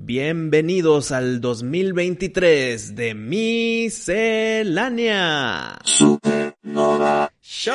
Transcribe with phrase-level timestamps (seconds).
[0.00, 4.16] Bienvenidos al 2023 de Miscelánea
[5.82, 7.74] Supernova Show.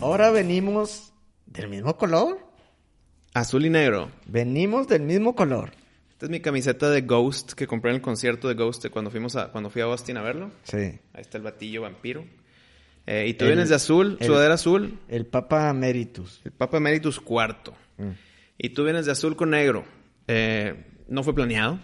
[0.00, 1.13] Ahora venimos
[1.84, 2.38] mismo color.
[3.34, 4.10] Azul y negro.
[4.26, 5.72] Venimos del mismo color.
[6.12, 9.10] Esta es mi camiseta de Ghost que compré en el concierto de Ghost de cuando
[9.10, 10.50] fuimos a cuando fui a Austin a verlo.
[10.62, 10.76] Sí.
[10.78, 12.24] Ahí está el batillo vampiro.
[13.06, 16.40] Eh, y tú El- vienes de azul, el- sudadera azul, El Papa Emeritus.
[16.46, 17.74] el Papa Emeritus cuarto.
[17.98, 18.10] Mm.
[18.56, 19.84] Y tú vienes de azul con negro.
[20.26, 21.80] Eh, no fue planeado.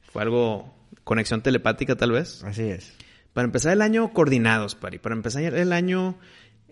[0.00, 0.72] Fue algo
[1.04, 2.42] conexión telepática tal vez.
[2.42, 2.94] Así es.
[3.34, 4.98] Para empezar el año coordinados, Pari.
[4.98, 6.18] Para empezar el año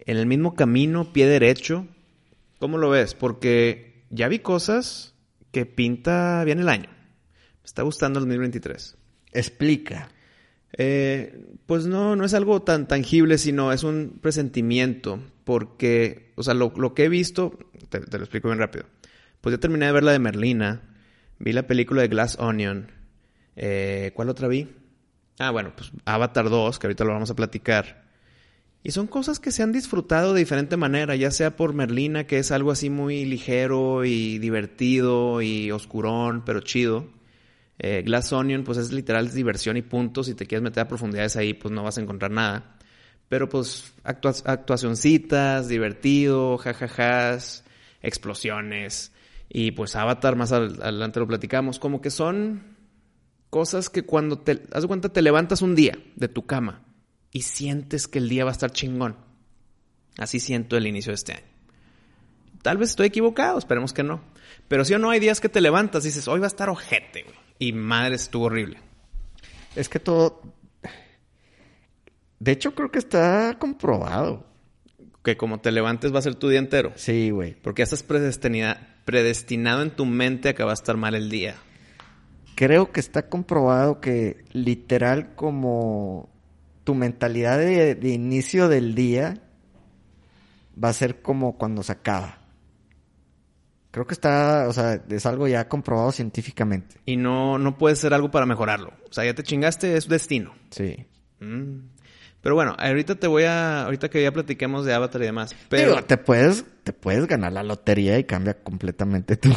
[0.07, 1.87] en el mismo camino, pie derecho.
[2.61, 3.15] ¿Cómo lo ves?
[3.15, 5.15] Porque ya vi cosas
[5.51, 6.91] que pinta bien el año.
[6.91, 8.99] Me está gustando el 2023.
[9.33, 10.11] Explica.
[10.77, 15.21] Eh, pues no, no es algo tan tangible, sino es un presentimiento.
[15.45, 17.59] Porque, o sea, lo, lo que he visto,
[17.89, 18.85] te, te lo explico bien rápido.
[19.41, 20.83] Pues ya terminé de ver la de Merlina,
[21.39, 22.93] vi la película de Glass Onion.
[23.57, 24.69] Eh, ¿Cuál otra vi?
[25.39, 28.10] Ah, bueno, pues Avatar 2, que ahorita lo vamos a platicar.
[28.83, 32.39] Y son cosas que se han disfrutado de diferente manera, ya sea por Merlina, que
[32.39, 37.07] es algo así muy ligero y divertido y oscurón, pero chido.
[37.79, 40.27] Eh, Glass Onion, pues es literal diversión y puntos.
[40.27, 42.79] Si te quieres meter a profundidades ahí, pues no vas a encontrar nada.
[43.29, 47.65] Pero pues actua- actuacioncitas, divertido, jajajas,
[48.03, 49.13] explosiones.
[49.51, 51.79] Y pues Avatar, más adelante lo platicamos.
[51.79, 52.63] Como que son
[53.51, 56.83] cosas que cuando te, haz cuenta, te levantas un día de tu cama
[57.33, 59.17] y sientes que el día va a estar chingón.
[60.19, 61.47] Así siento el inicio de este año.
[62.63, 64.21] Tal vez estoy equivocado, esperemos que no.
[64.69, 66.69] Pero si o no hay días que te levantas y dices, hoy va a estar
[66.69, 67.37] ojete, güey.
[67.59, 68.79] Y madre, estuvo horrible.
[69.77, 70.43] Es que todo...
[72.39, 74.47] De hecho, creo que está comprobado.
[75.23, 76.93] Que como te levantes va a ser tu día entero.
[76.97, 77.55] Sí, güey.
[77.55, 81.57] Porque ya estás predestinado en tu mente a que va a estar mal el día.
[82.55, 86.31] Creo que está comprobado que literal como
[86.85, 89.43] tu mentalidad de, de inicio del día
[90.83, 92.39] va a ser como cuando se acaba.
[93.91, 96.97] Creo que está, o sea, es algo ya comprobado científicamente.
[97.07, 98.93] Y no, no puede ser algo para mejorarlo.
[99.09, 100.55] O sea, ya te chingaste, es destino.
[100.71, 101.07] Sí.
[101.41, 101.89] Mm.
[102.41, 103.83] Pero bueno, ahorita te voy a...
[103.85, 105.57] Ahorita que ya platiquemos de Avatar y demás.
[105.69, 105.91] Pero...
[105.91, 109.51] Digo, te puedes, te puedes ganar la lotería y cambia completamente tu...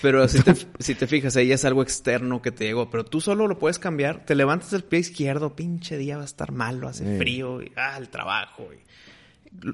[0.00, 2.88] Pero si te, si te fijas, ahí es algo externo que te llegó.
[2.90, 4.24] Pero tú solo lo puedes cambiar.
[4.24, 7.18] Te levantas del pie izquierdo, pinche día va a estar malo, hace Sí.
[7.18, 8.68] frío, y, ah, el trabajo.
[8.72, 8.82] y-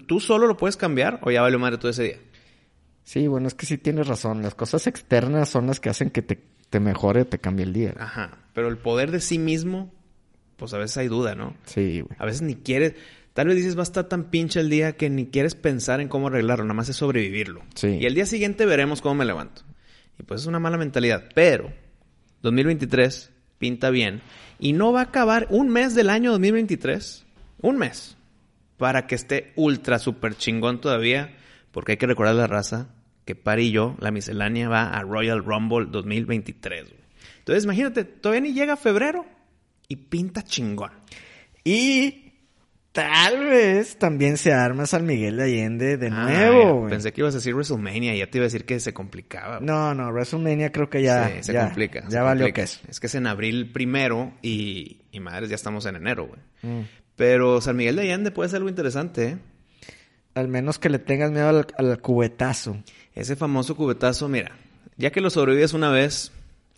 [0.06, 2.18] ¿Tú solo lo puedes cambiar o ya valió madre todo ese día?
[3.04, 4.42] Sí, bueno, es que sí tienes razón.
[4.42, 7.94] Las cosas externas son las que hacen que te, te mejore, te cambie el día.
[7.98, 8.38] Ajá.
[8.54, 9.94] Pero el poder de sí mismo,
[10.56, 11.56] pues a veces hay duda, ¿no?
[11.64, 12.16] Sí, güey.
[12.18, 12.94] A veces ni quieres...
[13.34, 16.08] Tal vez dices, va a estar tan pinche el día que ni quieres pensar en
[16.08, 17.62] cómo arreglarlo, nada más es sobrevivirlo.
[17.76, 17.86] Sí.
[18.00, 19.62] Y el día siguiente veremos cómo me levanto.
[20.18, 21.28] Y pues es una mala mentalidad.
[21.34, 21.72] Pero
[22.42, 24.20] 2023 pinta bien.
[24.58, 27.26] Y no va a acabar un mes del año 2023.
[27.62, 28.16] Un mes.
[28.76, 31.36] Para que esté ultra super chingón todavía.
[31.70, 32.88] Porque hay que recordar la raza
[33.24, 36.84] que Pari y yo, la miscelánea, va a Royal Rumble 2023.
[36.84, 36.98] güey.
[37.40, 39.26] Entonces imagínate, todavía ni llega febrero
[39.86, 40.92] y pinta chingón.
[41.64, 42.27] Y
[43.02, 46.90] tal vez también se arma San Miguel de Allende de Ah, nuevo, ya.
[46.90, 49.60] Pensé que ibas a decir WrestleMania y ya te iba a decir que se complicaba.
[49.60, 52.00] No, no, WrestleMania creo que ya, Sí, se ya, complica.
[52.04, 52.62] ya se valió complica.
[52.62, 52.80] queso.
[52.88, 56.40] Es que es en abril primero y, y madres, ya estamos en enero, güey.
[56.62, 56.86] Mm.
[57.16, 59.38] Pero San Miguel de Allende puede ser algo interesante, ¿eh?
[60.34, 62.76] Al menos que le tengas miedo al, al cubetazo.
[63.14, 64.52] Ese famoso cubetazo, mira,
[64.96, 66.30] ya que lo sobrevives una vez,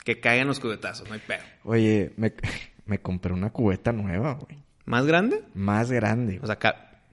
[0.04, 1.40] que caigan los cubetazos, no hay pedo.
[1.64, 2.32] Oye, me,
[2.86, 4.58] me compré una cubeta nueva, güey.
[4.84, 5.44] ¿Más grande?
[5.54, 6.40] Más grande.
[6.42, 6.58] O sea,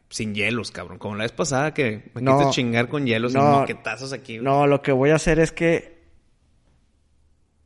[0.09, 0.97] sin hielos, cabrón.
[0.97, 2.39] Como la vez pasada que me No.
[2.39, 4.37] quise chingar con hielos y moquetazos aquí.
[4.37, 4.45] güey.
[4.45, 5.97] No, lo que voy a hacer es que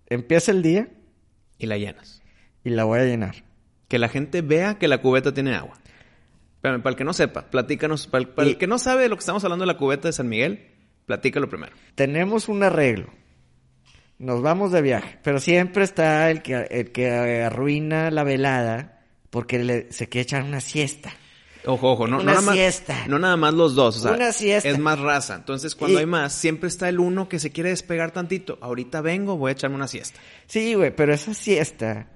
[0.08, 0.88] empieza el día
[1.58, 2.22] Y la llenas.
[2.64, 3.44] y la voy a llenar.
[3.88, 5.74] Que la gente vea que la cubeta tiene agua.
[6.56, 8.08] Espérame, para el que no sepa, platícanos.
[8.08, 10.08] Para el, para el que no sabe de lo que estamos hablando de la cubeta
[10.08, 10.68] de San Miguel,
[11.06, 11.74] platícalo primero.
[11.96, 13.08] Tenemos un arreglo.
[14.20, 19.01] Nos vamos de viaje, pero siempre está el que, el que arruina la velada
[19.32, 21.12] porque le- se quiere echar una siesta.
[21.66, 23.06] Ojo, ojo, no, no Una nada más, siesta.
[23.08, 24.68] no nada más los dos, o sea, Una siesta.
[24.70, 25.36] es más raza.
[25.36, 28.58] Entonces, cuando Y- hay más, siempre está el uno que se quiere despegar tantito.
[28.62, 30.20] Ahorita vengo, voy a echarme una siesta.
[30.48, 32.08] Sí, güey, pero esa siesta,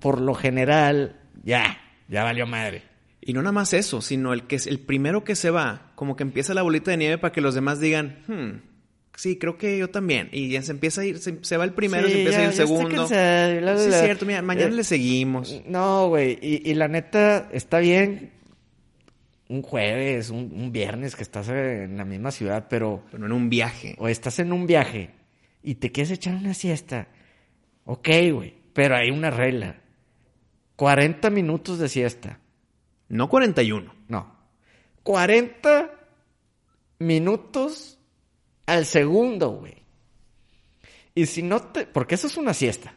[0.00, 1.78] por lo general, ya,
[2.08, 2.82] ya valió madre.
[3.20, 6.14] Y no nada más eso, sino el que es el primero que se va, como
[6.14, 8.73] que empieza la bolita de nieve para que los demás digan, hmm,
[9.16, 10.28] sí, creo que yo también.
[10.32, 12.42] Y ya se empieza a ir, se, se va el primero, Sí, se empieza a
[12.42, 12.88] ir el segundo.
[12.88, 15.62] cansado, bla, bla, Sí, es cierto, mira, mañana Eh, le seguimos.
[15.66, 16.38] No, güey.
[16.42, 18.32] Y, y la neta, está bien
[19.48, 23.02] un jueves, un, un viernes que estás en la misma ciudad, pero...
[23.10, 23.94] Pero en un viaje.
[23.98, 25.10] O estás en un viaje
[25.62, 27.08] y te quieres echar una siesta.
[27.84, 28.54] Ok, güey.
[28.72, 29.76] Pero hay una regla.
[30.76, 32.40] 40 minutos de siesta.
[33.08, 33.94] No 41.
[34.08, 34.34] No.
[35.02, 35.90] 40
[36.98, 37.93] minutos
[38.66, 39.74] al segundo, güey.
[41.14, 41.86] Y si no te...
[41.86, 42.94] Porque eso es una siesta.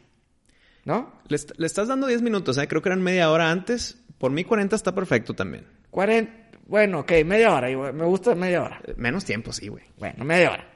[0.84, 1.12] ¿No?
[1.28, 2.66] Le, est- le estás dando 10 minutos, ¿eh?
[2.66, 4.02] Creo que eran media hora antes.
[4.18, 5.66] Por mí 40 está perfecto también.
[5.90, 6.48] 40...
[6.66, 7.68] Bueno, ok, media hora.
[7.92, 8.80] Me gusta media hora.
[8.86, 9.84] Eh, Menos tiempo, sí, güey.
[9.98, 10.68] Bueno, media hora.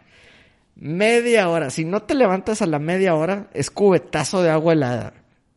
[0.77, 1.71] Media hora.
[1.71, 5.15] Si no te levantas a la media hora, es cubetazo de agua helada.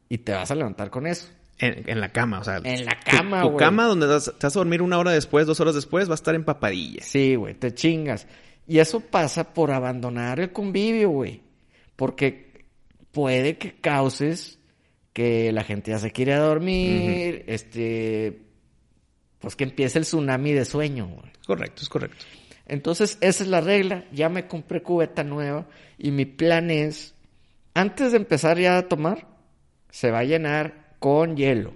[0.09, 1.29] Y te vas a levantar con eso.
[1.57, 2.57] En, en la cama, o sea.
[2.63, 3.57] En la tu- cama, Tu, güey.
[3.59, 6.15] cama donde vas- te vas a dormir una hora después, dos horas después, va a
[6.15, 7.01] estar empapadilla.
[7.03, 8.27] Sí, güey, te chingas.
[8.67, 11.41] Y eso pasa por abandonar el convivio, güey.
[11.95, 12.65] Porque
[13.11, 14.59] puede que causes
[15.13, 18.41] que la gente ya se quiere a dormir, este,
[19.39, 21.31] pues que empiece el tsunami de sueño, güey.
[21.45, 22.25] Correcto, es correcto.
[22.65, 24.05] Entonces, esa es la regla.
[24.11, 27.15] Ya me compré cubeta nueva y mi plan es,
[27.73, 29.27] antes de empezar ya a tomar,
[29.89, 31.73] se va a llenar con hielo.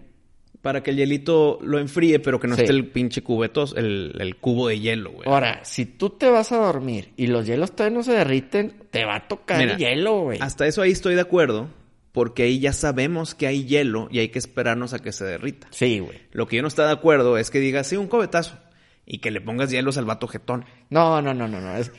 [0.61, 2.63] Para que el hielito lo enfríe, pero que no Sí.
[2.63, 5.29] esté el pinche cubetos, el, el cubo de hielo, güey.
[5.29, 9.05] Ahora, si tú te vas a dormir y los hielos todavía no se derriten, te
[9.05, 10.39] va a tocar Mira, el hielo, güey.
[10.41, 11.69] Hasta eso ahí estoy de acuerdo,
[12.11, 15.67] porque ahí ya sabemos que hay hielo y hay que esperarnos a que se derrita.
[15.71, 16.19] Sí, güey.
[16.31, 18.57] Lo que yo no estoy de acuerdo es que digas, sí, un cubetazo,
[19.05, 20.65] y que le pongas hielos al vato jetón.
[20.89, 21.77] No, no, no, no, no.
[21.77, 21.91] es-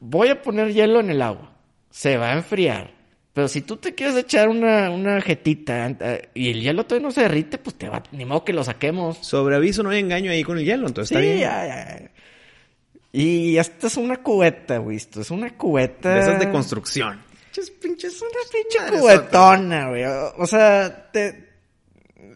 [0.00, 1.52] Voy a poner hielo en el agua.
[1.90, 2.92] Se va a enfriar.
[3.40, 7.10] Pero si tú te quieres echar una, una jetita eh, y el hielo todavía no
[7.10, 9.16] se derrite, pues te va, ni modo que lo saquemos.
[9.22, 11.40] Sobre aviso no hay engaño ahí con el hielo, entonces Sí, está bien.
[11.40, 12.10] ya, ya.
[13.12, 14.98] Y esta es una cubeta, güey.
[14.98, 16.16] Esto es una cubeta.
[16.16, 17.22] De esas de construcción.
[17.46, 20.04] Pinches, pinches, una pinche cubetona, güey.
[20.36, 21.48] O, sea, te...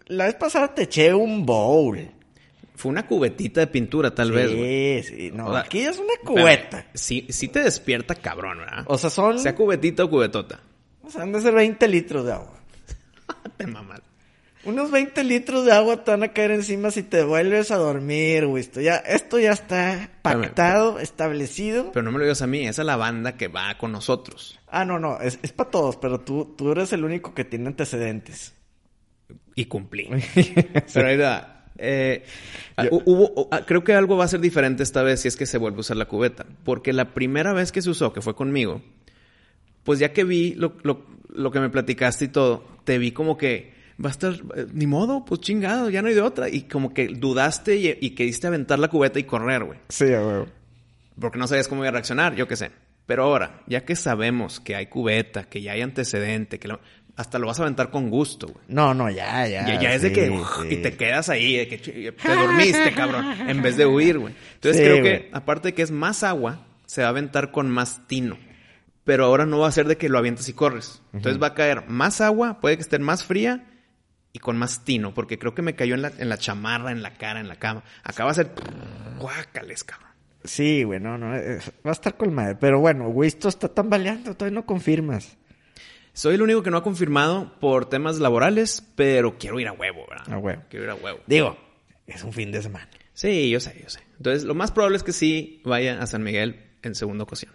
[0.06, 2.00] la vez pasada te eché un bowl.
[2.76, 4.50] Fue una cubetita de pintura, tal vez.
[5.04, 5.30] Sí, sí.
[5.34, 6.86] No, O sea, aquí es una cubeta.
[6.94, 8.84] Sí, sí te despierta cabrón, ¿verdad?
[8.86, 9.38] O sea, son...
[9.38, 10.60] Sea cubetita o cubetota.
[11.06, 12.54] O sea, han de ser 20 litros de agua.
[13.56, 14.00] Te mamas.
[14.64, 18.46] Unos 20 litros de agua te van a caer encima si te vuelves a dormir,
[18.46, 18.62] güey.
[18.62, 21.92] Esto ya, esto ya está pactado, establecido.
[21.92, 24.58] Pero no me lo digas a mí, esa es la banda que va con nosotros.
[24.68, 27.66] Ah, no, no, es, es para todos, pero tú, tú eres el único que tiene
[27.66, 28.54] antecedentes.
[29.54, 30.08] Y cumplí.
[30.94, 31.66] Pero ahí va.
[31.76, 32.24] Eh,
[32.78, 35.44] hu- hubo, ah, creo que algo va a ser diferente esta vez si es que
[35.46, 36.46] se vuelve a usar la cubeta.
[36.64, 38.80] Porque la primera vez que se usó, que fue conmigo,
[39.84, 43.36] pues ya que vi lo, lo- lo que me platicaste y todo, te vi como
[43.36, 43.72] que
[44.04, 46.48] va a estar, eh, ni modo, pues chingado, ya no hay de otra.
[46.48, 49.78] Y como que dudaste y, y queriste aventar la cubeta y correr, güey.
[49.88, 50.44] Sí, güey.
[51.20, 52.70] Porque no sabías cómo iba a reaccionar, yo qué sé.
[53.06, 56.69] Pero ahora, ya que sabemos que hay cubeta, que ya hay antecedente, que
[57.16, 58.64] hasta lo vas a aventar con gusto, güey.
[58.69, 59.66] No, no, ya, ya.
[59.66, 60.69] Ya, ya es de que sí.
[60.70, 64.34] y te quedas ahí, de que te dormiste, cabrón, en vez de huir, güey.
[64.54, 65.22] Entonces Sí, creo güey.
[65.22, 68.37] que, aparte de que es más agua, se va a aventar con más tino.
[69.04, 71.02] Pero ahora no va a ser de que lo avientas y corres.
[71.12, 73.66] Entonces va a caer más agua, puede que esté más fría
[74.32, 77.02] y con más tino, porque creo que me cayó en la, en la chamarra, en
[77.02, 77.84] la cara, en la cama.
[78.02, 78.50] Acá va a ser
[79.18, 80.10] guácales, cabrón.
[80.44, 81.34] Sí, güey, no, no.
[81.36, 82.56] eh, Va a estar con madre.
[82.61, 85.37] Pero bueno, güey, esto está tambaleando, todavía no confirmas.
[86.12, 90.06] Soy el único que no ha confirmado por temas laborales, pero quiero ir a huevo,
[90.08, 90.32] ¿verdad?
[90.32, 90.62] A huevo.
[90.68, 91.20] Quiero ir a huevo.
[91.26, 91.56] Digo,
[92.06, 92.88] es un fin de semana.
[93.14, 94.00] Sí, yo sé, yo sé.
[94.16, 97.52] Entonces, lo más probable es que sí vaya a San Miguel en segunda ocasión.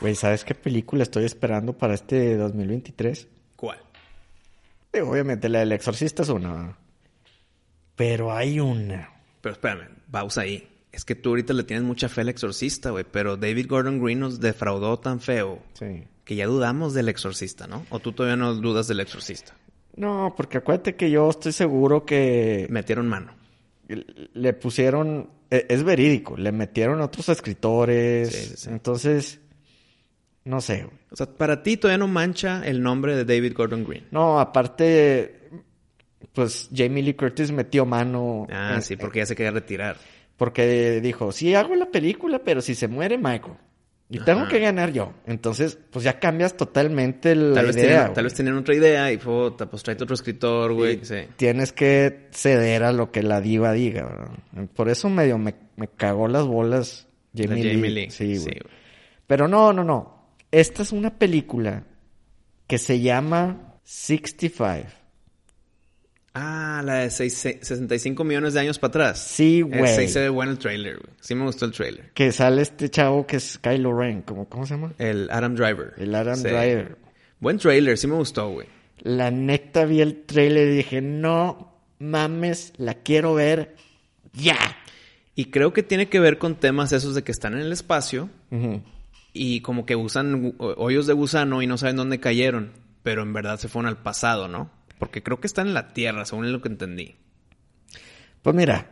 [0.00, 3.28] Güey, ¿sabes qué película estoy esperando para este 2023?
[3.56, 3.78] ¿Cuál?
[4.92, 6.76] Digo, obviamente la del Exorcista es una.
[7.96, 9.10] Pero hay una.
[9.40, 10.68] Pero espérame, pausa ahí.
[10.92, 13.04] Es que tú ahorita le tienes mucha fe al exorcista, güey.
[13.10, 16.04] Pero David Gordon Green nos defraudó tan feo Sí.
[16.24, 17.84] que ya dudamos del exorcista, ¿no?
[17.90, 19.54] O tú todavía no dudas del exorcista.
[19.96, 23.32] No, porque acuérdate que yo estoy seguro que Metieron mano.
[23.88, 25.30] le pusieron.
[25.50, 28.30] e- Es verídico, le metieron otros escritores.
[28.30, 28.70] Sí, sí, sí.
[28.70, 29.40] Entonces,
[30.44, 30.96] no sé, güey.
[31.10, 34.04] O sea, para ti todavía no mancha el nombre de David Gordon Green.
[34.10, 35.40] No, aparte,
[36.32, 38.46] pues Jamie Lee Curtis metió mano.
[38.50, 39.96] Ah, en- sí, porque ya se quería retirar.
[40.36, 43.54] Porque dijo, sí hago la película, pero si se muere Michael.
[44.10, 45.12] Y tengo que ganar yo.
[45.26, 47.84] Entonces, pues ya cambias totalmente la Tal vez, idea.
[47.86, 48.14] tenían, güey.
[48.14, 51.00] tal vez tenían otra idea y puta, pues tráete otro escritor, güey.
[51.04, 51.16] Sí.
[51.36, 54.68] Tienes que ceder a lo que la diva diga, ¿verdad?
[54.74, 57.94] Por eso medio me, me cagó las bolas La Jamie, Jamie Lee.
[58.04, 58.10] Lee.
[58.10, 58.58] Sí, Sí, güey.
[58.60, 58.74] güey.
[59.26, 60.28] Pero no, no, no.
[60.52, 61.84] esta es una película
[62.66, 64.86] que se llama 65.
[66.34, 69.20] Ah, la de seis- se- 65 millones de años para atrás.
[69.20, 70.08] Sí, güey.
[70.08, 71.10] Se ve bueno el trailer, güey.
[71.20, 72.10] Sí me gustó el trailer.
[72.12, 74.22] Que sale este chavo que es Kylo Ren.
[74.22, 74.92] ¿Cómo, cómo se llama?
[74.98, 75.94] El Adam Driver.
[75.96, 76.42] El Adam Sí.
[76.48, 76.96] Driver.
[77.38, 78.66] Buen trailer, sí me gustó, güey.
[79.02, 83.76] La neta vi el trailer y dije, no mames, la quiero ver
[84.32, 84.56] ya.
[85.36, 88.28] Y creo que tiene que ver con temas esos de que están en el espacio
[89.32, 92.72] y como que usan hoyos de gusano y no saben dónde cayeron,
[93.02, 94.70] pero en verdad se fueron al pasado, ¿no?
[94.98, 97.16] Porque creo que están en la Tierra, según lo que entendí.
[98.42, 98.90] Pues mira,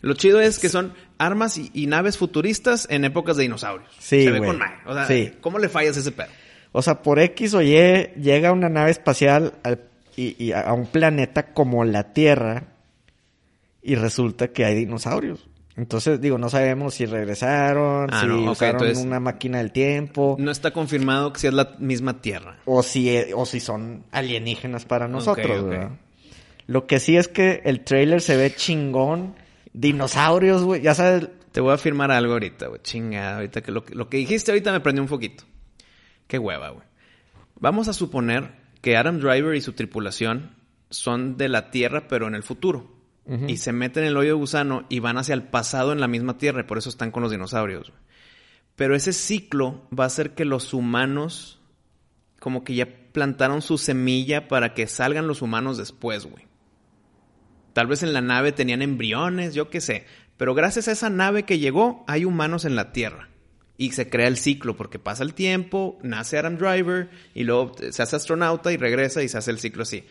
[0.00, 3.90] Lo chido es que son armas y, y naves futuristas en épocas de dinosaurios.
[3.98, 4.76] Sí, Se ve con madre.
[4.86, 5.32] O sea, Sí.
[5.40, 6.28] ¿cómo le fallas a ese pedo?
[6.72, 7.74] o sea, por X o Y
[8.20, 9.84] llega una nave espacial al-
[10.16, 12.64] y, y a un planeta como la Tierra
[13.82, 15.48] y resulta que hay dinosaurios.
[15.76, 20.36] Entonces, digo, no sabemos si regresaron, Ah, si no, usaron entonces- una máquina del tiempo,
[20.38, 22.58] No está confirmado que sea la misma Tierra.
[22.64, 25.68] o si, o si son alienígenas para nosotros, ok.
[25.68, 25.90] ¿verdad?
[26.66, 29.34] Lo que sí es que el trailer se ve chingón.
[29.72, 30.80] Dinosaurios, güey.
[30.82, 32.80] Ya sabes, Te voy a afirmar algo ahorita, güey.
[32.82, 35.44] Chingada, ahorita que lo, que lo que dijiste ahorita me prendió un foquito.
[36.26, 36.84] Qué hueva, güey.
[37.60, 38.50] Vamos a suponer
[38.80, 40.50] que Adam Driver y su tripulación
[40.90, 42.90] son de la Tierra, pero en el futuro.
[43.26, 46.08] Y se meten en el hoyo de gusano y van hacia el pasado en la
[46.08, 47.92] misma Tierra, y por eso están con los dinosaurios.
[48.76, 51.60] Pero ese ciclo va a hacer que los humanos,
[52.38, 56.46] como que ya plantaron su semilla para que salgan los humanos después, güey.
[57.72, 60.04] Tal vez en la nave tenían embriones, yo qué sé.
[60.36, 63.30] Pero gracias a esa nave que llegó, hay humanos en la Tierra.
[63.76, 68.02] Y se crea el ciclo, porque pasa el tiempo, nace Adam Driver, y luego se
[68.02, 70.04] hace astronauta y regresa y se hace el ciclo así.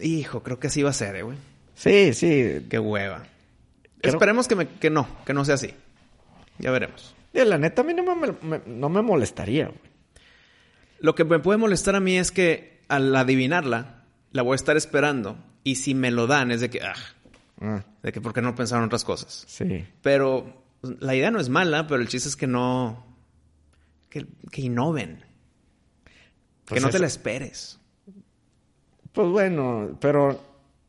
[0.00, 1.36] Hijo, creo que así va a ser, eh, güey.
[1.82, 2.66] Sí, sí.
[2.68, 3.24] Qué hueva.
[4.00, 5.74] Esperemos que, me- que no, que no sea así.
[6.58, 7.14] Ya veremos.
[7.32, 9.78] Digo, La neta, a mí no me, me- no me molestaría, güey.
[11.00, 14.76] Lo que me puede molestar a mí es que al adivinarla, la voy a estar
[14.76, 15.36] esperando.
[15.64, 16.94] Y si me lo dan, es de que, ah,
[17.60, 19.44] Ah, de que por qué no pensaron otras cosas.
[19.46, 19.84] sí.
[20.02, 20.62] Pero
[21.00, 23.06] la idea no es mala, pero el chiste es que no.
[24.10, 25.24] que, que innoven.
[26.64, 27.78] Pues que no te la esperes.
[29.12, 30.40] Pues bueno, pero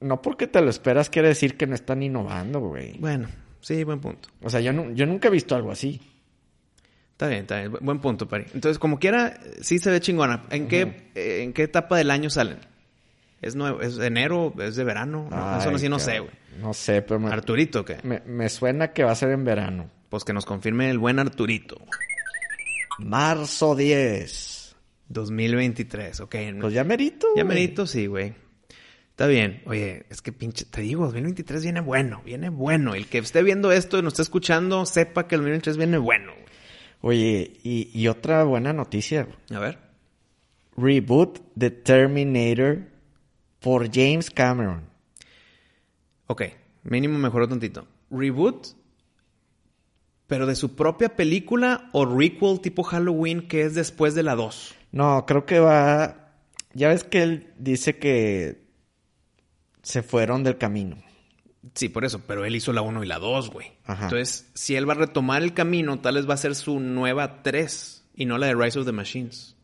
[0.04, 2.98] no porque te lo esperas quiere decir que no están innovando, güey.
[3.00, 3.28] Bueno,
[3.62, 4.30] sí, buen punto.
[4.42, 6.02] O sea, yo, nu- yo nunca he visto algo así.
[7.12, 7.72] Está bien, está bien.
[7.72, 8.46] Bu- Buen punto, Pari.
[8.54, 10.46] Entonces, como quiera, sí se ve chingona.
[10.50, 12.58] ¿En, qué, eh, ¿En qué etapa del año salen?
[13.42, 13.82] ¿Es nuevo?
[13.82, 14.54] ¿Es enero?
[14.60, 15.28] ¿Es de verano?
[15.30, 16.32] No, eso no, Ay, sí no sé, güey.
[16.62, 17.98] No sé, pero me, ¿Arturito qué?
[18.04, 19.90] me, me suena que va a ser en verano.
[20.10, 21.78] Pues que nos confirme el buen Arturito.
[23.00, 24.76] Marzo 10.
[25.10, 26.36] 2023, ok.
[26.62, 27.28] Pues ya merito.
[27.36, 28.34] Ya merito, sí, güey.
[29.14, 29.62] Está bien.
[29.68, 32.96] Oye, es que pinche, te digo, 2023 viene bueno, viene bueno.
[32.96, 36.32] El que esté viendo esto y nos esté escuchando, sepa que el 2023 viene bueno.
[37.00, 39.28] Oye, y, y otra buena noticia.
[39.52, 39.78] A ver.
[40.76, 42.88] Reboot The Terminator
[43.60, 44.82] por James Cameron.
[46.26, 46.42] Ok,
[46.82, 47.86] mínimo mejoró tantito.
[48.10, 48.70] Reboot,
[50.26, 54.74] pero de su propia película o requel tipo Halloween que es después de la 2.
[54.92, 56.32] No, creo que va...
[56.74, 58.63] Ya ves que él dice que
[59.84, 60.98] se fueron del camino.
[61.76, 63.72] Sí, por eso, pero él hizo la 1 y la 2, güey.
[63.86, 64.06] Ajá.
[64.06, 67.42] Entonces, si él va a retomar el camino, tal vez va a ser su nueva
[67.42, 69.56] 3 y no la de Rise of the Machines.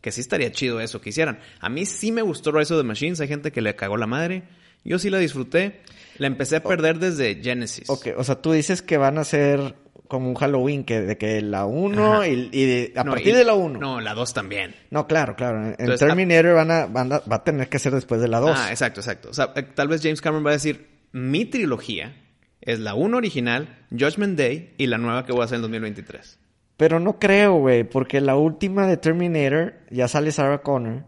[0.00, 1.40] Que sí estaría chido eso que hicieran.
[1.60, 4.06] A mí sí me gustó Rise of the Machines, hay gente que le cagó la
[4.06, 4.44] madre.
[4.84, 5.82] Yo sí la disfruté.
[6.18, 7.88] La empecé a perder desde Genesis.
[7.90, 9.74] Ok, o sea, tú dices que van a ser
[10.10, 12.28] como un Halloween, que de que la 1 Ajá.
[12.28, 13.78] y, y de- a No, partir y- de la 1.
[13.78, 14.74] No, la 2 también.
[14.90, 15.62] No, claro, claro.
[15.64, 18.40] En Entonces, Terminator van a, van a- va a tener que ser después de la
[18.40, 18.50] 2.
[18.54, 19.30] Ah, exacto, exacto.
[19.30, 22.14] O sea, eh, tal vez James Cameron va a decir, mi trilogía
[22.60, 26.38] es la 1 original, Judgment Day y la nueva que voy a hacer en 2023.
[26.76, 31.04] Pero no creo, güey, porque la última de Terminator ya sale Sarah Connor.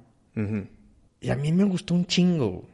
[1.20, 2.64] Y a mí me gustó un chingo.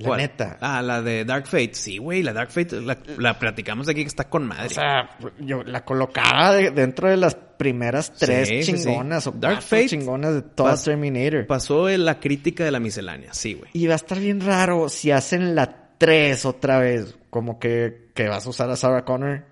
[0.00, 0.20] La ¿Cuál?
[0.20, 0.58] neta.
[0.60, 1.74] Ah, la de Dark Fate.
[1.74, 4.66] Sí, güey, la Dark Fate la, la platicamos aquí que está con madre.
[4.66, 8.84] O sea, yo la colocaba de- dentro de las primeras tres Sí, sí, sí.
[8.84, 11.46] chingonas o Dark Fate chingonas de toda pas- Terminator.
[11.46, 13.70] Pasó en la crítica de la miscelánea, sí, güey.
[13.74, 17.16] Y va a estar bien raro si hacen la 3 otra vez.
[17.28, 19.44] Como que, que vas a usar a Sarah Connor.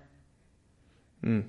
[1.21, 1.39] Mm.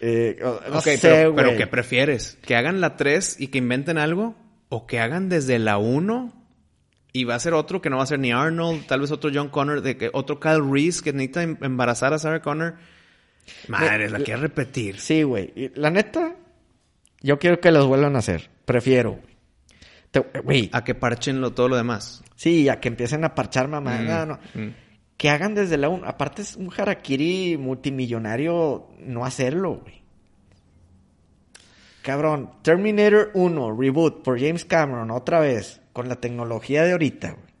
[0.00, 1.58] Eh, no ok, sé, pero, pero güey.
[1.58, 2.38] ¿qué prefieres?
[2.42, 4.34] ¿Que hagan la 3 y que inventen algo?
[4.68, 6.32] ¿O que hagan desde la 1
[7.12, 9.30] y va a ser otro que no va a ser ni Arnold, tal vez otro
[9.32, 12.76] John Connor, de que otro Kyle Reese que necesita em- embarazar a Sarah Connor?
[13.68, 14.98] Madre, la quiere repetir.
[15.00, 15.52] Sí, güey.
[15.74, 16.36] La neta,
[17.20, 18.50] yo quiero que los vuelvan a hacer.
[18.64, 19.18] Prefiero.
[20.10, 22.22] Te- Güey, A que parchen lo- todo lo demás.
[22.36, 23.98] sí, a que empiecen a parchar mamá.
[23.98, 24.38] Mm, No, no.
[24.54, 24.74] mm.
[25.16, 26.06] Que hagan desde la 1.
[26.06, 30.02] Aparte es un harakiri multimillonario no hacerlo, güey.
[32.02, 37.52] Cabrón, Terminator 1, reboot por James Cameron, otra vez, con la tecnología de ahorita, güey.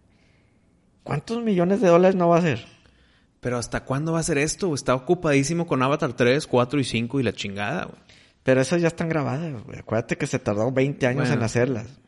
[1.02, 2.64] ¿Cuántos millones de dólares no va a ser?
[3.40, 4.72] Pero ¿hasta cuándo va a ser esto?
[4.74, 7.98] Está ocupadísimo con Avatar 3, 4 y 5 y la chingada, güey.
[8.44, 9.78] Pero esas ya están grabadas, güey.
[9.78, 11.34] Acuérdate que se tardó 20 años Bueno.
[11.34, 12.00] en hacerlas.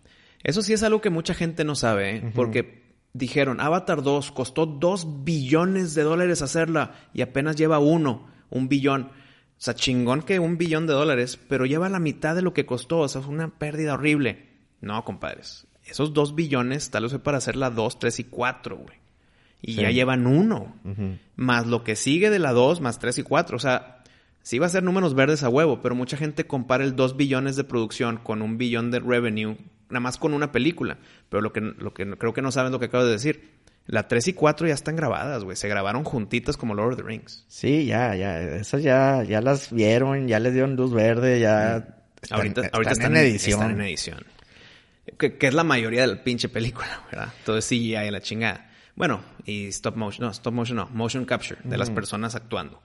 [0.43, 2.33] Eso sí es algo que mucha gente no sabe, ¿eh?
[2.35, 8.69] porque dijeron, Avatar 2 costó 2 billones de dólares hacerla y apenas lleva uno, un
[8.69, 9.03] billón.
[9.57, 12.67] O sea, chingón que un billón de dólares, pero lleva la mitad de lo que
[12.67, 12.99] costó.
[13.01, 14.51] O sea, es una pérdida horrible.
[14.81, 15.67] No, compadres.
[15.87, 18.99] Esos 2 billones tal vez fue para hacer la 2, 3 y 4, güey.
[19.63, 19.81] Y Sí.
[19.83, 20.75] ya llevan uno.
[21.37, 23.57] Más lo que sigue de la 2, más 3 y 4.
[23.57, 24.03] O sea,
[24.43, 27.57] sí va a ser números verdes a huevo, pero mucha gente compara el 2 billones
[27.57, 29.57] de producción con un billón de revenue,
[29.89, 30.99] nada más con una película.
[31.31, 33.53] Pero lo que, lo que creo que no saben lo que acabo de decir.
[33.87, 35.57] La 3 y 4 ya están grabadas, güey.
[35.59, 37.45] Se grabaron juntitas como Lord of the Rings.
[37.49, 38.41] Sí, ya, ya.
[38.41, 41.87] Esas ya, ya las vieron, ya les dieron luz verde, ya.
[42.23, 43.61] están- ahorita ahorita están, en edición.
[43.61, 44.19] Están en edición.
[45.19, 47.33] Que, que es la mayoría de la pinche película, ¿verdad?
[47.45, 48.71] Todo es CGI en la chingada.
[48.97, 52.81] Bueno, y stop motion, no, stop motion no, motion capture de las personas actuando.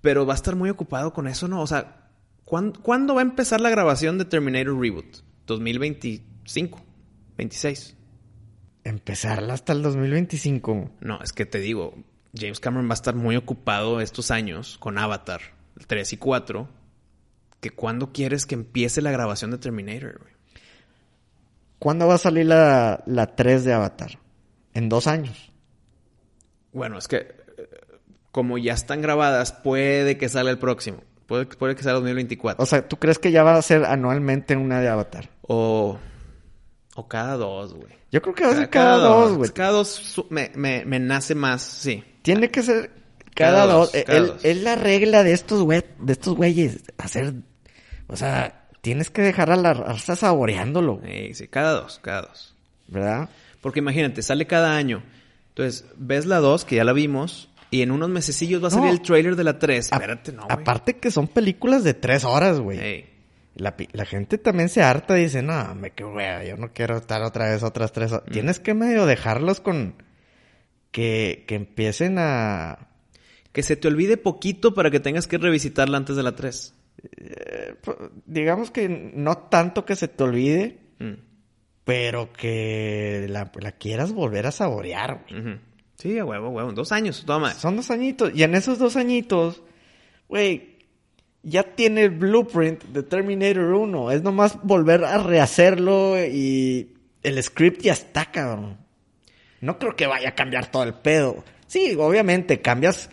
[0.00, 1.62] Pero va a estar muy ocupado con eso, ¿no?
[1.62, 2.08] O sea,
[2.44, 5.18] ¿cuán- ¿cuándo, va a empezar la grabación de Terminator Reboot?
[5.46, 6.82] 2025,
[7.38, 7.96] 26.
[8.84, 10.90] Empezarla hasta el 2025.
[11.00, 11.94] No, es que te digo,
[12.34, 15.40] James Cameron va a estar muy ocupado estos años con Avatar
[15.86, 16.68] 3 y 4.
[17.60, 20.35] Que cuándo quieres que empiece la grabación de Terminator, güey?
[21.78, 24.18] ¿Cuándo va a salir la, la 3 de Avatar?
[24.74, 25.52] En dos años.
[26.72, 27.26] Bueno, es que eh,
[28.32, 30.98] como ya están grabadas, puede que salga el próximo.
[31.26, 32.62] Puede, puede que salga 2024.
[32.62, 35.30] O sea, ¿tú crees que ya va a ser anualmente una de Avatar?
[35.42, 35.98] O,
[36.94, 37.94] o cada dos, güey.
[38.12, 39.50] Yo creo que va a ser cada, dos, güey.
[39.50, 42.04] Cada dos me, me, me nace más, sí.
[42.22, 42.90] Tiene que ser
[43.34, 43.92] cada, Cada dos.
[43.92, 44.44] dos, cada el- dos.
[44.44, 46.82] Es la regla de estos güey, de estos güeyes.
[46.98, 47.34] Hacer,
[48.06, 52.54] o sea, tienes que dejar a la raza saboreándolo, Sí, sí, cada dos, cada dos.
[52.86, 53.28] ¿verdad?
[53.60, 55.02] Porque imagínate, sale cada año.
[55.48, 58.90] Entonces, ves la 2, que ya la vimos, y en unos mesecillos va a salir
[58.90, 59.92] el trailer de la 3.
[59.92, 60.52] A- Espérate, no, güey.
[60.56, 62.78] Aparte que son películas de tres horas, güey.
[62.78, 63.10] Ey,
[63.56, 67.22] La, gente también se harta y dice, no, me qué wea, yo no quiero estar
[67.24, 68.30] otra vez otras tres horas.
[68.30, 69.94] Tienes que medio dejarlos con...
[70.92, 72.86] Que, que empiecen a...
[73.50, 76.72] Que se te olvide poquito para que tengas que revisitarla antes de la 3.
[77.02, 77.74] Eh,
[78.26, 81.14] digamos que no tanto que se te olvide, Mm,
[81.84, 85.58] pero que la, la quieras volver a saborear, güey.
[85.96, 86.72] Sí, a huevo, huevo.
[86.72, 87.54] Dos años, toma.
[87.54, 88.32] Son dos añitos.
[88.34, 89.62] Y en esos dos añitos,
[90.28, 90.78] güey,
[91.42, 94.10] ya tiene el blueprint de Terminator 1.
[94.10, 98.78] Es nomás volver a rehacerlo y el script ya está, cabrón.
[99.60, 101.44] No creo que vaya a cambiar todo el pedo.
[101.66, 103.10] Sí, obviamente, cambias,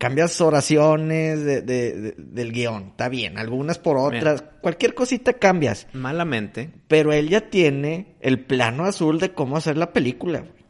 [0.00, 2.88] cambias oraciones de- de- de- del guion.
[2.90, 4.42] Está bien, algunas por otras.
[4.62, 5.86] Cualquier cosita cambias.
[5.92, 10.40] Malamente, Pero él ya tiene el plano azul de cómo hacer la película.
[10.40, 10.60] güey.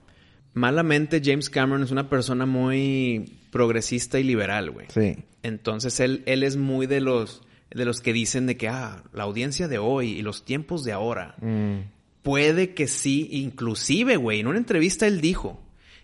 [0.52, 4.86] malamente James Cameron es una persona muy progresista y liberal, güey.
[4.88, 5.16] Sí.
[5.44, 9.22] Entonces él, él es muy de los, de los que dicen de que, ah, la
[9.22, 11.36] audiencia de hoy y los tiempos de ahora.
[11.40, 11.82] Mm.
[12.22, 15.62] Puede que sí, inclusive, güey, en una entrevista él dijo,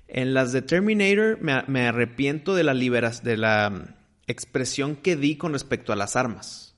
[0.09, 5.37] en las de Terminator me, me arrepiento de la liberas, de la expresión que di
[5.37, 6.75] con respecto a las armas.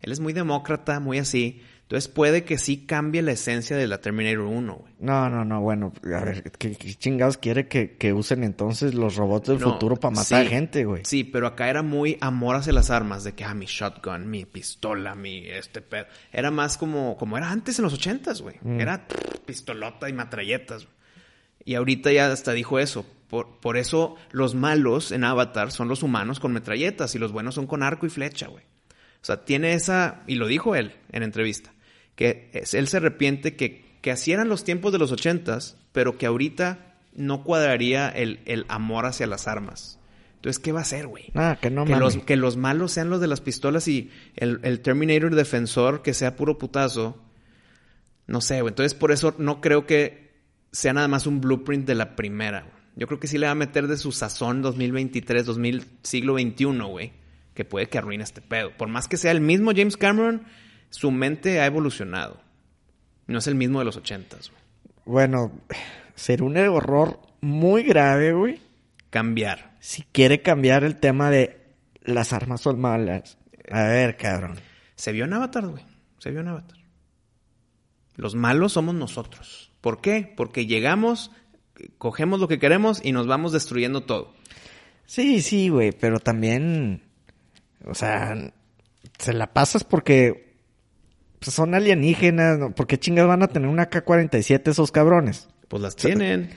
[0.00, 1.62] Él es muy demócrata, muy así.
[1.82, 4.92] Entonces puede que sí cambie la esencia de la Terminator 1, güey.
[4.98, 9.14] No, no, no, bueno, a ver, ¿qué, qué chingados quiere que, que usen entonces los
[9.14, 11.04] robots del No, futuro para matar sí, gente, güey?
[11.04, 14.44] Sí, pero acá era muy amor hacia las armas, de que, ah, mi shotgun, mi
[14.46, 16.06] pistola, mi este pedo.
[16.32, 18.56] Era más como, como era antes en los ochentas, güey.
[18.62, 18.80] Mm.
[18.80, 20.88] Era pff, pistolota y matralletas.
[21.66, 23.04] Y ahorita ya hasta dijo eso.
[23.28, 27.56] Por, por eso los malos en Avatar son los humanos con metralletas y los buenos
[27.56, 28.64] son con arco y flecha, güey.
[29.20, 31.74] O sea, tiene esa, y lo dijo él en entrevista,
[32.14, 36.16] que es- él se arrepiente que, que así eran los tiempos de los ochentas, pero
[36.16, 39.98] que ahorita no cuadraría el, el amor hacia las armas.
[40.36, 41.32] Entonces, ¿qué va a hacer, güey?
[41.34, 44.60] Ah, que no que, los, que los malos sean los de las pistolas y el,
[44.62, 47.20] el Terminator defensor que sea puro putazo.
[48.28, 48.70] No sé, güey.
[48.70, 50.25] Entonces, por eso no creo que
[50.72, 52.60] sea nada más un blueprint de la primera.
[52.62, 52.74] güey.
[52.96, 56.64] Yo creo que sí le va a meter de su sazón 2023, 2000, siglo XXI,
[56.64, 57.12] güey.
[57.54, 58.76] Que puede que arruine este pedo.
[58.76, 60.44] Por más que sea el mismo James Cameron,
[60.90, 62.40] su mente ha evolucionado.
[63.26, 64.62] No es el mismo de los ochentas, güey.
[65.04, 65.52] Bueno,
[66.14, 68.60] sería un error muy grave, güey,
[69.10, 69.76] Cambiar.
[69.80, 71.60] si quiere cambiar el tema de
[72.02, 73.38] las armas son malas.
[73.70, 74.56] A ver, cabrón.
[74.94, 75.84] Se vio en Avatar, güey.
[76.18, 76.78] Se vio en Avatar.
[78.16, 79.72] Los malos somos nosotros.
[79.86, 80.32] ¿Por qué?
[80.36, 81.30] Porque llegamos,
[81.96, 84.34] cogemos lo que queremos y nos vamos destruyendo todo.
[85.04, 87.04] Sí, sí, güey, pero también,
[87.84, 88.52] o sea,
[89.16, 90.56] se la pasas porque
[91.38, 92.72] pues, son alienígenas.
[92.74, 95.46] ¿por qué chingas van a tener una K-47 esos cabrones?
[95.68, 96.50] Pues las tienen.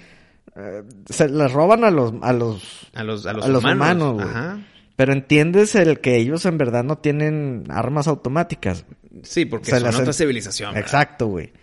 [0.56, 3.76] Eh, se las roban a los, a los, A los, a los, a los humanos.
[3.76, 4.28] humanos, güey.
[4.28, 4.60] Ajá.
[4.96, 8.86] Pero entiendes el que ellos en verdad no tienen armas automáticas.
[9.22, 10.74] Sí, porque Se son otra civilización.
[10.74, 10.84] ¿verdad?
[10.84, 11.54] Exacto, güey.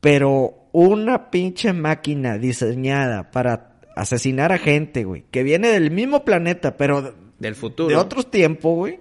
[0.00, 6.76] Pero una pinche máquina diseñada para asesinar a gente, güey, que viene del mismo planeta,
[6.76, 7.88] pero Del futuro.
[7.88, 9.00] de otros tiempos, güey,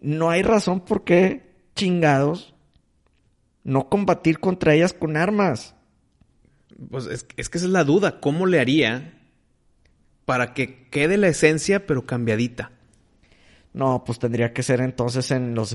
[0.00, 1.42] no hay razón por qué
[1.74, 2.54] chingados
[3.64, 5.74] no combatir contra ellas con armas.
[6.90, 8.20] Pues es, es que esa es la duda.
[8.20, 9.14] ¿Cómo le haría
[10.24, 12.70] para que quede la esencia, pero cambiadita?
[13.72, 15.74] No, pues tendría que ser entonces en los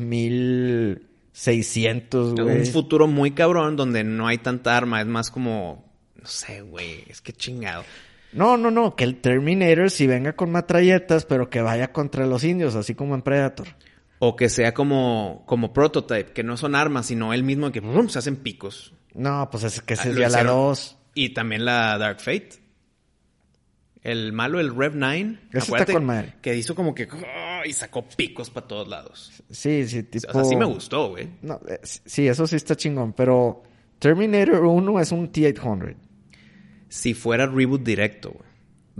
[1.33, 2.59] 1600, güey.
[2.59, 5.01] Un futuro muy cabrón donde no hay tanta arma.
[5.01, 5.91] Es más como...
[6.15, 7.03] No sé, güey.
[7.09, 7.83] Es que chingado.
[8.31, 12.43] No, no, no, que el Terminator sí venga con matralletas, pero que vaya contra los
[12.43, 13.67] indios, así como en Predator.
[14.19, 18.09] O que sea como, como prototype, que no son armas, sino él mismo que ¡brum!
[18.09, 18.93] se hacen picos.
[19.13, 20.47] No, pues es que ya la hicieron.
[20.47, 20.97] 2.
[21.15, 22.62] Y también la Dark Fate.
[24.03, 25.19] El malo, el Rev 9.
[25.21, 26.33] Ese está acuérdate con madre.
[26.41, 27.07] Que hizo como que...
[27.65, 29.31] y sacó picos para todos lados.
[29.49, 30.27] Sí, sí, tipo...
[30.29, 31.29] O sea, sí me gustó, güey.
[31.41, 33.63] No, eh, sí, eso sí está chingón, pero
[33.99, 35.95] Terminator 1 es un T-800.
[36.89, 38.53] Si fuera reboot directo, güey.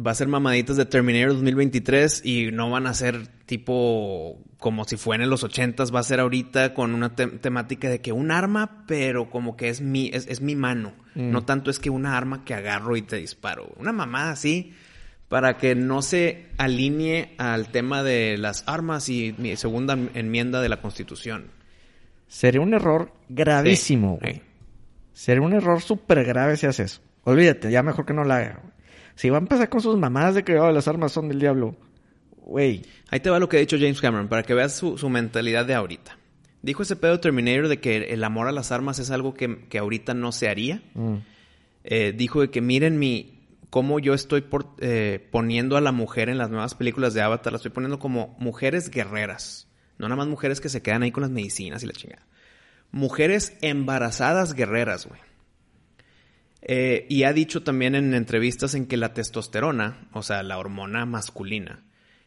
[0.05, 4.95] Va a ser mamaditas de Terminator 2023 y no van a ser tipo como si
[4.97, 8.31] fuera en los 80s, va a ser ahorita con una te- temática de que un
[8.31, 10.93] arma, pero como que es mi, es, es mi mano.
[11.15, 11.29] Mm.
[11.31, 13.71] No tanto es que una arma que agarro y te disparo.
[13.77, 14.73] Una mamada así
[15.33, 20.69] para que no se alinee al tema de las armas y mi segunda enmienda de
[20.69, 21.47] la Constitución.
[22.27, 24.35] Sería un error gravísimo, güey.
[24.35, 24.41] sí.
[25.11, 27.01] Sería un error súper grave si hace eso.
[27.23, 28.61] Olvídate, ya mejor que no la haga.
[29.15, 31.75] Si va a empezar con sus mamadas de que oh, las armas son del diablo,
[32.37, 32.83] güey.
[33.09, 35.65] Ahí te va lo que ha dicho James Cameron, para que veas su, su mentalidad
[35.65, 36.15] de ahorita.
[36.61, 39.79] Dijo ese pedo Terminator de que el amor a las armas es algo que, que
[39.79, 40.83] ahorita no se haría.
[40.93, 41.15] Mm.
[41.85, 43.42] Eh, dijo de que miren mi
[43.73, 47.51] cómo yo estoy por- eh, poniendo a la mujer en las nuevas películas de Avatar,
[47.51, 49.67] la estoy poniendo como mujeres guerreras.
[49.97, 52.21] No nada más mujeres que se quedan ahí con las medicinas y la chingada.
[52.91, 55.19] Mujeres embarazadas guerreras, güey.
[56.61, 61.07] Eh, y ha dicho también en entrevistas en que la testosterona, o sea, la hormona
[61.07, 61.83] masculina,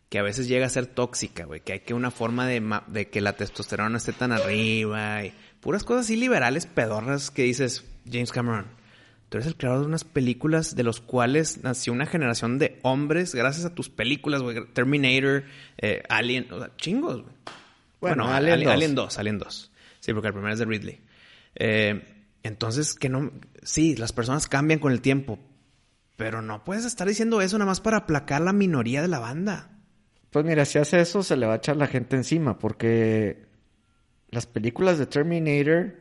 [0.09, 3.09] que a veces llega a ser tóxica, güey, que hay que una forma de, de
[3.09, 8.33] que la testosterona esté tan arriba y puras cosas así liberales pedorras que dices, James
[8.33, 8.67] Cameron,
[9.29, 13.35] tú eres el creador de unas películas de los cuales nació una generación de hombres
[13.35, 15.45] gracias a tus películas, güey, Terminator,
[15.79, 17.35] eh, Alien, o sea, chingos, güey.
[18.01, 18.73] Bueno, Bueno, Alien Alien, 2.
[18.75, 19.73] Alien 2, Alien 2.
[20.01, 21.01] Sí, porque el primero es de Ridley.
[21.57, 22.05] Eh,
[22.43, 23.33] entonces, que no...
[23.63, 25.39] Sí, las personas cambian con el tiempo.
[26.17, 29.71] Pero no puedes estar diciendo eso nada más para aplacar la minoría de la banda.
[30.31, 33.47] Pues mira, si hace eso, se le va a echar la gente encima, porque
[34.31, 35.97] las películas de Terminator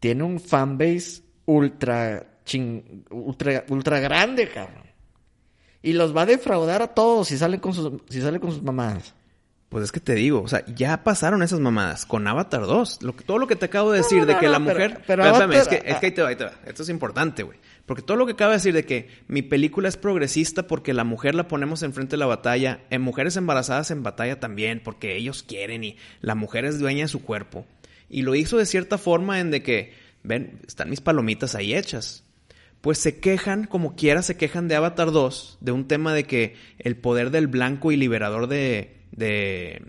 [0.00, 4.84] tienen un fanbase ultra ching, ultra, ultra grande, cabrón.
[5.82, 8.62] Y los va a defraudar a todos si salen con sus, si salen con sus
[8.62, 9.14] mamadas.
[9.68, 13.02] Pues es que te digo, o sea, ya pasaron esas mamadas con Avatar 2.
[13.02, 15.02] Lo que- todo lo que te acabo de decir No, de que no, la mujer...
[15.06, 16.52] pero Espérame, es, que, es que ahí te va, ahí te va.
[16.64, 17.58] Esto es importante, güey.
[17.84, 21.02] Porque todo lo que acabo de decir de que mi película es progresista porque la
[21.04, 25.42] mujer la ponemos enfrente de la batalla, en mujeres embarazadas en batalla también, porque ellos
[25.42, 27.66] quieren y la mujer es dueña de su cuerpo.
[28.08, 29.92] Y lo hizo de cierta forma en de que,
[30.24, 32.24] ven, están mis palomitas ahí hechas.
[32.80, 36.56] Pues se quejan, como quiera, se quejan de Avatar 2, de un tema de que
[36.78, 38.96] el poder del blanco y liberador de...
[39.12, 39.82] de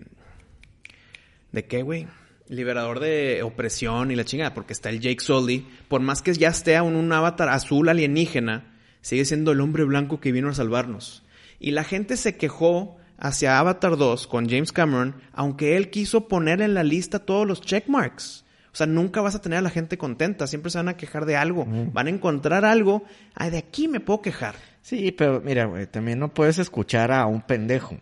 [1.52, 2.06] ¿De qué, güey?
[2.48, 5.66] Liberador de opresión y la chingada, porque está el Jake Sully.
[5.88, 10.20] Por más que ya esté un, un avatar azul alienígena, sigue siendo el hombre blanco
[10.20, 11.24] que vino a salvarnos.
[11.58, 16.60] Y la gente se quejó hacia Avatar 2 con James Cameron, aunque él quiso poner
[16.60, 18.45] en la lista todos los checkmarks.
[18.76, 21.24] O sea, nunca vas a tener a la gente contenta, siempre se van a quejar
[21.24, 21.64] de algo.
[21.94, 24.54] Van a encontrar algo, ay, de aquí me puedo quejar.
[24.82, 27.96] Sí, pero mira, güey, también no puedes escuchar a un pendejo.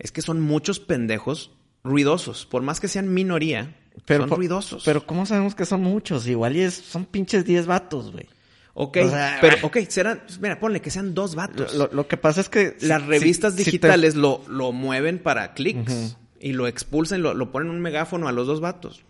[0.00, 1.52] Es que son muchos pendejos
[1.84, 4.82] ruidosos, por más que sean minoría, Pero, son ruidosos.
[4.84, 6.26] Pero ¿cómo sabemos que son muchos?
[6.26, 8.26] Igual es, son pinches 10 vatos, güey.
[8.74, 11.72] Ok, O sea, pero ok, serán, mira, ponle que sean dos vatos.
[11.72, 12.76] Lo, lo que pasa es que...
[12.80, 17.22] Las si- revistas si- si te- digitales lo, lo mueven para clics y lo expulsan,
[17.22, 19.04] lo, lo ponen un megáfono a los dos vatos.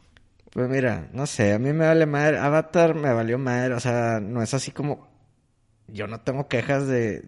[0.56, 2.38] Pues mira, no sé, a mí me vale madre.
[2.38, 5.06] Avatar me valió madre, o sea, no es así como...
[5.86, 7.24] Yo no tengo quejas de,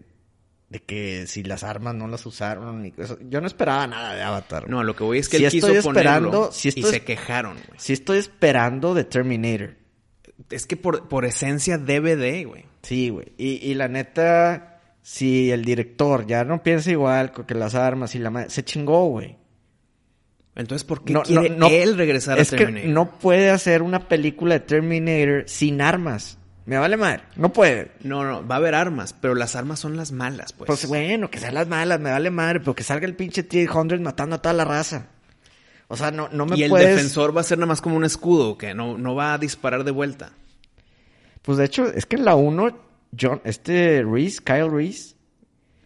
[0.69, 2.81] de que si las armas no las usaron.
[2.81, 3.19] Ni eso.
[3.21, 4.67] Yo no esperaba nada de Avatar.
[4.67, 7.03] No, lo que voy es que Si él quiso estoy ponerlo esperando- si y se
[7.03, 7.79] quejaron, güey.
[7.79, 9.75] Sí estoy esperando de Terminator.
[10.49, 12.65] Es que por, por esencia de, güey.
[12.81, 13.31] Sí, güey.
[13.37, 18.15] Y, y la neta, si el director ya no piensa igual con que las armas
[18.15, 18.49] y la madre...
[18.49, 19.37] Se chingó, güey.
[20.59, 21.67] Entonces, ¿por qué No, quiere no, no.
[21.69, 22.91] él regresar es a que Terminator?
[22.93, 26.37] no puede hacer una película de Terminator sin armas.
[26.65, 27.23] Me vale madre.
[27.37, 27.91] No puede.
[28.03, 30.67] No, no, va a haber armas, pero las armas son las malas, pues.
[30.67, 34.01] Pues bueno, que sean las malas, me vale madre, pero que salga el pinche T-800
[34.01, 35.07] matando a toda la raza.
[35.87, 36.89] O sea, no, no me y el puedes...
[36.89, 39.83] defensor va a ser nada más como un escudo, que no, no va a disparar
[39.85, 40.33] de vuelta.
[41.41, 42.77] Pues de hecho, es que en la 1,
[43.19, 45.15] John, este Reese, Kyle Reese,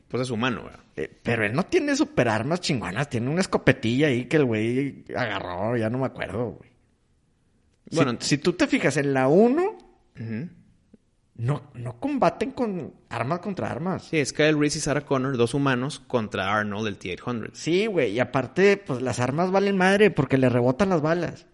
[0.09, 0.79] Pues es humano, ¿verdad?
[0.95, 5.06] Eh, pero él no tiene super armas chingonas, tiene una escopetilla ahí que el güey
[5.15, 6.69] agarró, ya no me acuerdo, güey.
[7.91, 10.49] Bueno, si, tú te fijas en la 1, Ujú.
[11.36, 14.06] no, no combaten con armas contra armas.
[14.06, 17.51] Sí, es Kyle Reese y Sarah Connor, dos humanos, contra Arnold, el T-800.
[17.53, 21.45] Sí, güey, y aparte, pues las armas valen madre porque le rebotan las balas.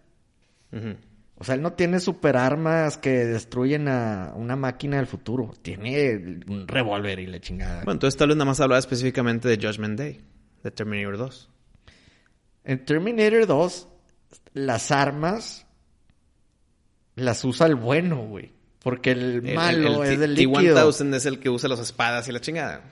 [1.40, 5.54] O sea, él no tiene super armas que destruyen a una máquina del futuro.
[5.62, 7.76] Tiene un revólver y la chingada.
[7.76, 10.20] Bueno, entonces tal vez nada más hablaba específicamente de Judgment Day,
[10.62, 11.48] de Terminator 2.
[12.64, 13.88] En Terminator 2,
[14.52, 15.66] las armas
[17.14, 18.52] las usa el bueno, güey.
[18.82, 20.74] Porque el, El- malo el es del T- líquido.
[20.92, 22.82] T-1000 es el que usa las espadas y la chingada.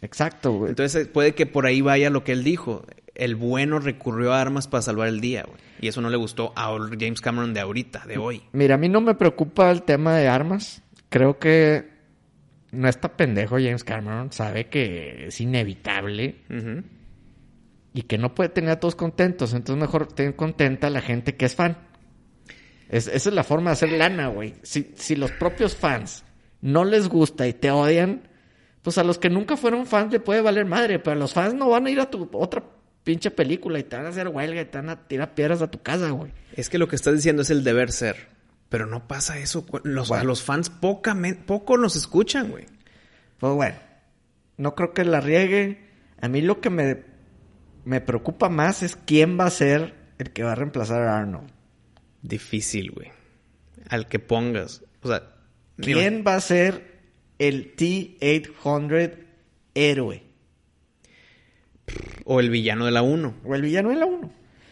[0.00, 0.70] Exacto, güey.
[0.70, 2.84] Entonces puede que por ahí vaya lo que él dijo.
[3.16, 5.58] El bueno recurrió a armas para salvar el día, güey.
[5.80, 8.42] Y eso no le gustó a James Cameron de ahorita, de hoy.
[8.52, 10.82] Mira, a mí no me preocupa el tema de armas.
[11.08, 11.88] Creo que
[12.72, 14.32] no está pendejo James Cameron.
[14.32, 16.36] Sabe que es inevitable
[17.94, 19.54] y que no puede tener a todos contentos.
[19.54, 21.78] Entonces mejor ten contenta a la gente que es fan.
[22.88, 24.54] Es- esa es la forma de hacer lana, güey.
[24.62, 26.24] Si, si los propios fans
[26.60, 28.28] no les gusta y te odian,
[28.82, 31.68] pues a los que nunca fueron fans le puede valer madre, pero los fans no
[31.70, 32.62] van a ir a tu otra
[33.06, 35.70] pinche película y te van a hacer huelga y te van a tirar piedras a
[35.70, 36.32] tu casa, güey.
[36.54, 38.34] Es que lo que estás diciendo es el deber ser.
[38.68, 39.64] Pero no pasa eso.
[39.84, 40.22] Los, Bueno.
[40.22, 42.66] A los fans pocamen- poco nos escuchan, güey.
[43.38, 43.76] Pues bueno,
[44.56, 45.86] no creo que la riegue.
[46.20, 47.04] A mí lo que me,
[47.84, 51.48] me preocupa más es quién va a ser el que va a reemplazar a Arnold.
[52.22, 53.12] Difícil, güey.
[53.88, 54.82] Al que pongas.
[55.02, 55.22] O sea,
[55.76, 56.96] ¿Quién va a ser
[57.38, 59.12] el T-800
[59.74, 60.22] héroe?
[62.24, 63.34] O el villano de la 1.
[63.44, 64.30] O el villano de la 1.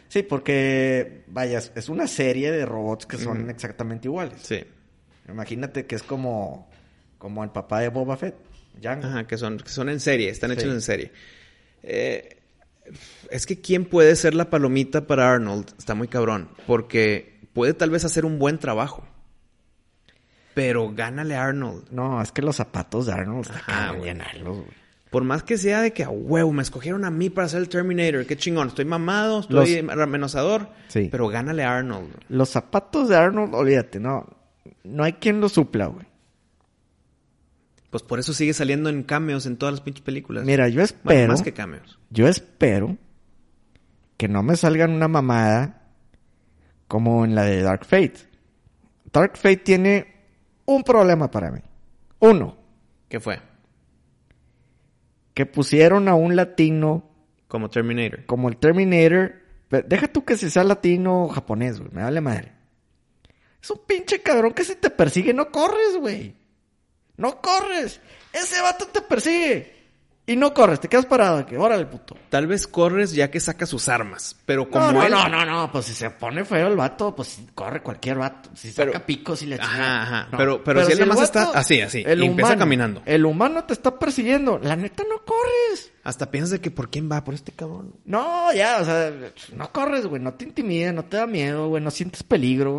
[0.08, 4.40] Sí, porque, vaya, es una serie de robots que son exactamente iguales.
[4.42, 4.62] Sí.
[5.28, 6.70] Imagínate que es como,
[7.18, 8.36] como el papá de Boba Fett,
[8.82, 9.06] Jango.
[9.06, 10.56] Ajá, que son, que son en serie, están Sí.
[10.58, 11.12] hechos en serie.
[11.82, 12.38] Eh,
[13.30, 17.90] es que quién puede ser la palomita para Arnold está muy cabrón, porque puede tal
[17.90, 19.04] vez hacer un buen trabajo.
[20.54, 21.88] Pero gánale a Arnold.
[21.90, 24.10] No, es que los zapatos de Arnold está Ajá, cabrón güey.
[24.10, 24.83] llenarlos, güey.
[25.14, 27.68] Por más que sea de que a huevo me escogieron a mí para ser el
[27.68, 31.08] Terminator, qué chingón, estoy mamado, estoy amenazador, Sí.
[31.08, 32.12] pero gánale a Arnold.
[32.28, 34.26] Los zapatos de Arnold, olvídate, no.
[34.82, 36.04] No hay quien los supla, güey.
[37.90, 40.44] Pues por eso sigue saliendo en cameos en todas las pinches películas.
[40.44, 41.96] Mira, yo Bueno, espero, más que cameos.
[42.10, 42.96] yo espero
[44.16, 45.82] que no me salgan una mamada
[46.88, 48.14] como en la de Dark Fate.
[49.12, 50.12] Dark Fate tiene
[50.64, 51.60] un problema para mí.
[52.18, 52.56] Uno,
[53.08, 53.38] ¿Qué fue?
[55.34, 57.10] Que pusieron a un latino
[57.48, 58.24] Como Terminator.
[58.26, 59.34] como el Terminator.
[59.68, 61.90] Pe- Deja tú que si sea latino o japonés, güey.
[61.92, 62.52] Me vale madre.
[63.62, 66.34] Es un pinche cabrón que si te persigue no corres, güey.
[67.16, 68.00] No corres.
[68.32, 69.73] Ese vato te persigue.
[70.26, 71.44] Y no corres, te quedas parado.
[71.44, 72.16] Que, órale, puto.
[72.30, 75.10] Tal vez corres ya que saca sus armas, pero como No, no, él...
[75.10, 75.70] no, no, no.
[75.70, 78.48] Pues si se pone feo el vato, pues corre cualquier vato.
[78.54, 80.02] Si Pero- saca picos y le Ajá, chingada.
[80.02, 80.28] ajá.
[80.32, 80.38] No.
[80.38, 83.02] Pero- pero si él nomás está así, así, y empieza caminando.
[83.04, 84.58] El humano te está persiguiendo.
[84.62, 85.92] La neta no corres.
[86.04, 87.94] Hasta piensas de que por quién va, por este cabrón.
[88.06, 89.12] No, ya, o sea,
[89.54, 92.76] no corres, güey, no te intimida, no te da miedo, güey, no sientes peligro.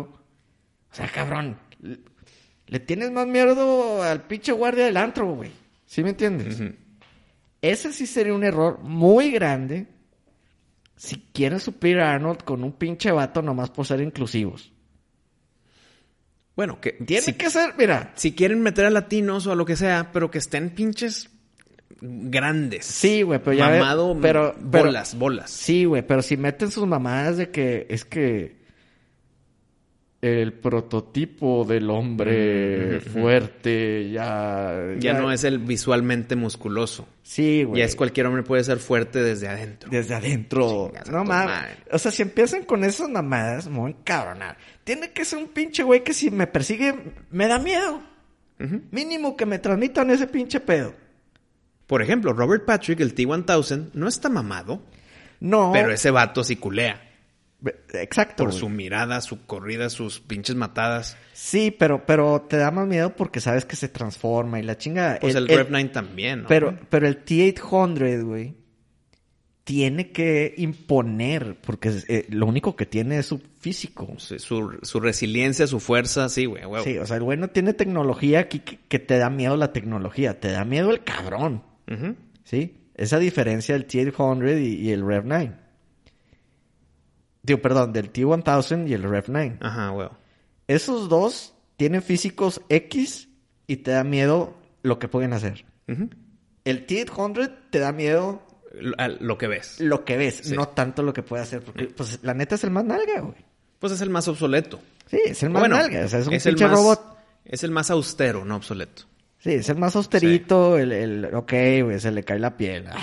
[0.90, 1.58] O sea, cabrón,
[2.66, 5.52] le, tienes más miedo al pinche guardia del antro, güey.
[5.86, 6.60] ¿Sí me entiendes?
[7.70, 9.86] Ese sí sería un error muy grande
[10.96, 14.72] si quieren suplir a Arnold con un pinche vato nomás por ser inclusivos.
[16.54, 19.66] Bueno, que Tiene si, que ser, mira, si quieren meter a latinos o a lo
[19.66, 21.28] que sea, pero que estén pinches
[22.00, 22.86] grandes.
[22.86, 23.68] sí, güey, pero ya...
[23.68, 25.50] Mamado, pero- bolas, bolas.
[25.50, 28.56] Sí, güey, pero si meten sus mamadas de que es que
[30.26, 34.94] el prototipo del hombre fuerte ya...
[34.98, 37.08] Ya no es el visualmente musculoso.
[37.22, 37.80] Sí, güey.
[37.80, 39.90] Ya es cualquier hombre puede ser fuerte desde adentro.
[39.90, 40.88] Desde adentro.
[40.88, 41.76] Chingas No mames.
[41.92, 44.56] O sea, si empiezan con esas mamadas, a encabronar.
[44.84, 46.94] Tiene que ser un pinche güey que si me persigue,
[47.30, 48.00] me da miedo.
[48.90, 50.94] Mínimo que me transmitan ese pinche pedo.
[51.86, 54.82] Por ejemplo, Robert Patrick, el T-1000, no está mamado,
[55.40, 55.70] No.
[55.72, 57.05] pero ese vato sí culea.
[57.94, 58.44] Exacto.
[58.44, 58.60] Por güey.
[58.60, 61.16] su mirada, su corrida, sus pinches matadas.
[61.32, 65.18] Sí, pero, pero te da más miedo porque sabes que se transforma y la chingada.
[65.20, 66.48] Pues el, Rev 9 también, ¿no?
[66.48, 68.54] Pero, pero el T-800, güey,
[69.64, 74.14] tiene que imponer, porque eh, lo único que tiene es su físico.
[74.18, 76.84] Su, su- su resiliencia, su fuerza, sí, güey, huevo.
[76.84, 79.72] Sí, o sea, el güey no tiene tecnología aquí que, que te da miedo la
[79.72, 81.64] tecnología, te da miedo el cabrón.
[82.44, 82.76] ¿sí?
[82.94, 85.52] Esa diferencia del T-800 y, y el Rev 9.
[87.46, 89.58] Digo, perdón, del T-1000 y el Rev 9.
[89.60, 90.16] Ajá, huevo.
[90.66, 93.28] Esos dos tienen físicos X
[93.68, 95.64] y te da miedo lo que pueden hacer.
[96.64, 99.80] El T-800 te da miedo Lo, que ves.
[99.80, 100.54] lo que ves, Sí.
[100.56, 101.62] no tanto lo que puede hacer.
[101.62, 103.36] Porque, pues, la neta es el más nalga, güey.
[103.78, 104.80] Pues es el más obsoleto.
[105.06, 106.04] Sí, es el más Bueno, nalga.
[106.04, 107.16] O sea, es un el pinche más- robot.
[107.44, 109.04] Es el más austero, no obsoleto.
[109.38, 111.24] Sí, es el más austerito, el, el...
[111.34, 111.52] Ok,
[111.84, 112.86] güey, se le cae la piel.
[112.88, 112.96] Ah.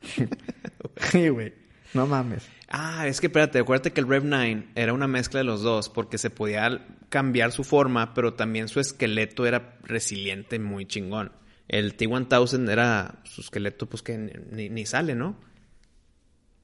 [1.10, 1.52] Sí, güey.
[1.94, 2.46] No mames.
[2.68, 5.88] Ah, es que espérate, acuérdate que el Rev 9 era una mezcla de los dos
[5.88, 11.30] porque se podía cambiar su forma, pero también su esqueleto era resiliente, muy chingón.
[11.68, 15.36] El T-1000 era su esqueleto, pues que ni, ni sale, ¿no?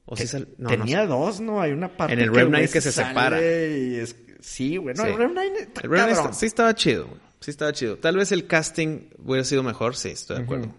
[0.05, 0.47] O sí sale.
[0.57, 1.61] No, Tenía dos, ¿no?
[1.61, 3.39] Hay una parte En el Rev güey 9 que se separa.
[3.39, 4.93] es- Sí, güey.
[4.95, 5.09] No, Sí.
[5.09, 6.25] el Rev 9 está El Rev 9 cabrón.
[6.31, 7.07] está- sí estaba chido.
[7.39, 7.97] Sí estaba chido.
[7.97, 10.75] Tal vez el casting hubiera sido mejor, sí, estoy de acuerdo.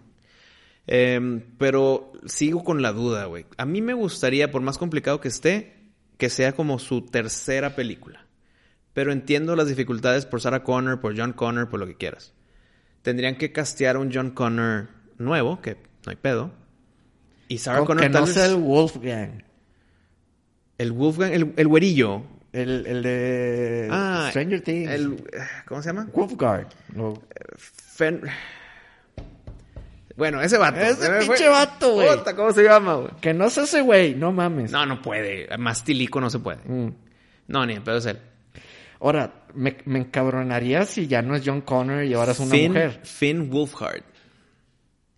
[0.87, 3.45] Em, pero sigo con la duda, güey.
[3.57, 5.73] A mí me gustaría, por más complicado que esté,
[6.17, 8.25] que sea como su tercera película.
[8.93, 12.33] Pero entiendo las dificultades por Sarah Connor, por John Connor, por lo que quieras.
[13.01, 15.73] Tendrían que castear un John Connor nuevo, que
[16.05, 16.51] no hay pedo.
[17.47, 19.43] Y Sarah Aunque Connor no tal sea vez- el Wolfgang.
[20.77, 22.23] el Wolfgang, el, el güerillo.
[22.53, 24.89] El, el de Ah, Stranger Things.
[24.89, 25.23] el-
[25.67, 26.07] ¿Cómo se llama?
[26.13, 26.67] Wolfguard.
[26.93, 27.21] No.
[27.57, 28.21] Fen-
[30.15, 30.79] Bueno, ese vato.
[30.79, 32.07] Ese pinche vato, güey.
[32.35, 33.11] ¿Cómo se llama, güey?
[33.21, 34.71] Que no se hace güey, no mames.
[34.71, 35.47] No, no puede.
[35.57, 36.59] Más tilico no se puede.
[36.65, 36.93] Mm.
[37.47, 38.19] No, ni pero es él.
[39.01, 42.71] Ahora, me, me encabronaría si ya no es John Connor y ahora es una Finn,
[42.71, 42.99] mujer.
[43.03, 44.03] Finn Wolfhard.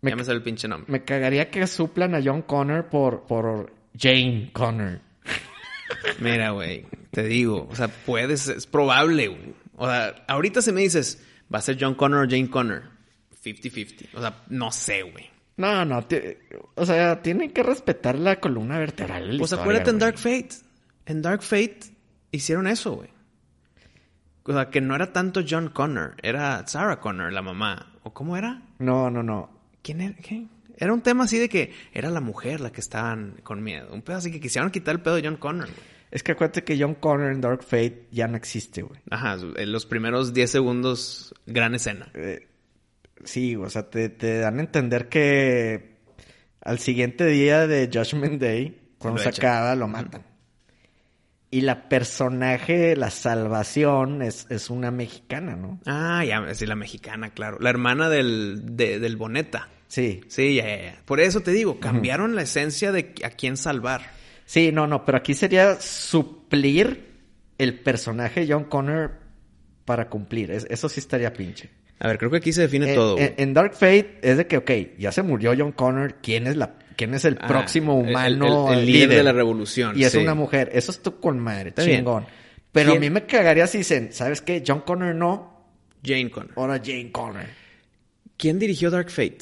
[0.01, 0.91] Me, ya me sale el pinche nombre.
[0.91, 4.99] me cagaría que suplan a John Connor por, por Jane Connor.
[6.19, 6.85] Mira, güey.
[7.11, 7.67] Te digo.
[7.69, 8.47] O sea, puedes.
[8.47, 9.53] Es probable, güey.
[9.75, 12.83] O sea, ahorita si me dices, va a ser John Connor o Jane Connor.
[13.53, 14.09] 50-50.
[14.13, 15.29] O sea, no sé, güey.
[15.57, 16.05] No, no,
[16.75, 19.25] o sea, tienen que respetar la columna vertebral.
[19.39, 19.99] Pues historia, acuérdate en.
[19.99, 20.49] Dark Fate.
[21.07, 21.79] En Dark Fate
[22.31, 23.09] hicieron eso, güey.
[24.43, 27.93] O sea, que no era tanto John Connor, era Sarah Connor, la mamá.
[28.03, 28.61] ¿O cómo era?
[28.77, 29.49] No, no, no.
[29.81, 30.15] ¿Quién era?
[30.15, 30.45] ¿Qué?
[30.77, 33.89] Era un tema así de que era la mujer la que estaban con miedo.
[33.91, 35.97] Un pedo así que quisieron quitar el pedo de John Connor, güey.
[36.11, 38.99] Es que acuérdate que John Connor en Dark Fate ya no existe, güey.
[39.09, 42.09] Ajá, en los primeros 10 segundos, gran escena.
[42.13, 42.47] Eh,
[43.23, 45.97] sí, o sea, te, te dan a entender que
[46.61, 50.23] al siguiente día de Judgment Day, cuando se acaba, lo matan.
[51.49, 55.79] Y la personaje, la salvación, es, es una mexicana, ¿no?
[55.85, 57.57] Ah, ya, sí, la mexicana, claro.
[57.61, 59.69] La hermana del, de- del Boneta.
[59.87, 60.19] Sí.
[60.27, 61.01] Sí, ya, ya, ya.
[61.05, 64.01] Por eso te digo, cambiaron la esencia de a quién salvar.
[64.45, 67.13] Sí, no, no, pero aquí sería suplir
[67.57, 69.13] el personaje John Connor
[69.85, 70.51] para cumplir.
[70.51, 71.69] Es- eso sí estaría pinche.
[71.99, 73.15] A ver, creo que aquí se define En- todo.
[73.19, 76.75] en, Dark Fate es de que, ok, ya se murió John Connor, ¿quién es la,
[76.95, 80.19] quién es el Ah, próximo humano el- el líder de la revolución, Y es sí.
[80.19, 82.25] una mujer, eso es tu con madre, Está chingón.
[82.71, 82.97] Pero ¿Quién?
[82.97, 84.63] a mí me cagaría si dicen, ¿sabes qué?
[84.65, 85.65] John Connor no,
[86.03, 86.51] Jane Connor.
[86.55, 87.45] ahora Jane Connor.
[88.37, 89.39] ¿Quién dirigió Dark Fate?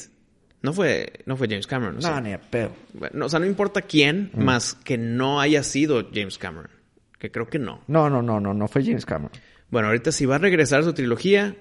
[0.62, 1.98] No fue, no fue James Cameron.
[2.00, 2.72] No, ni a pedo.
[2.94, 6.70] Bueno, o sea, no importa quién, más que no haya sido James Cameron.
[7.18, 7.82] Que creo que no.
[7.86, 9.30] No, no, no, no, no fue James Cameron.
[9.70, 11.56] Bueno, ahorita si va a regresar su trilogía,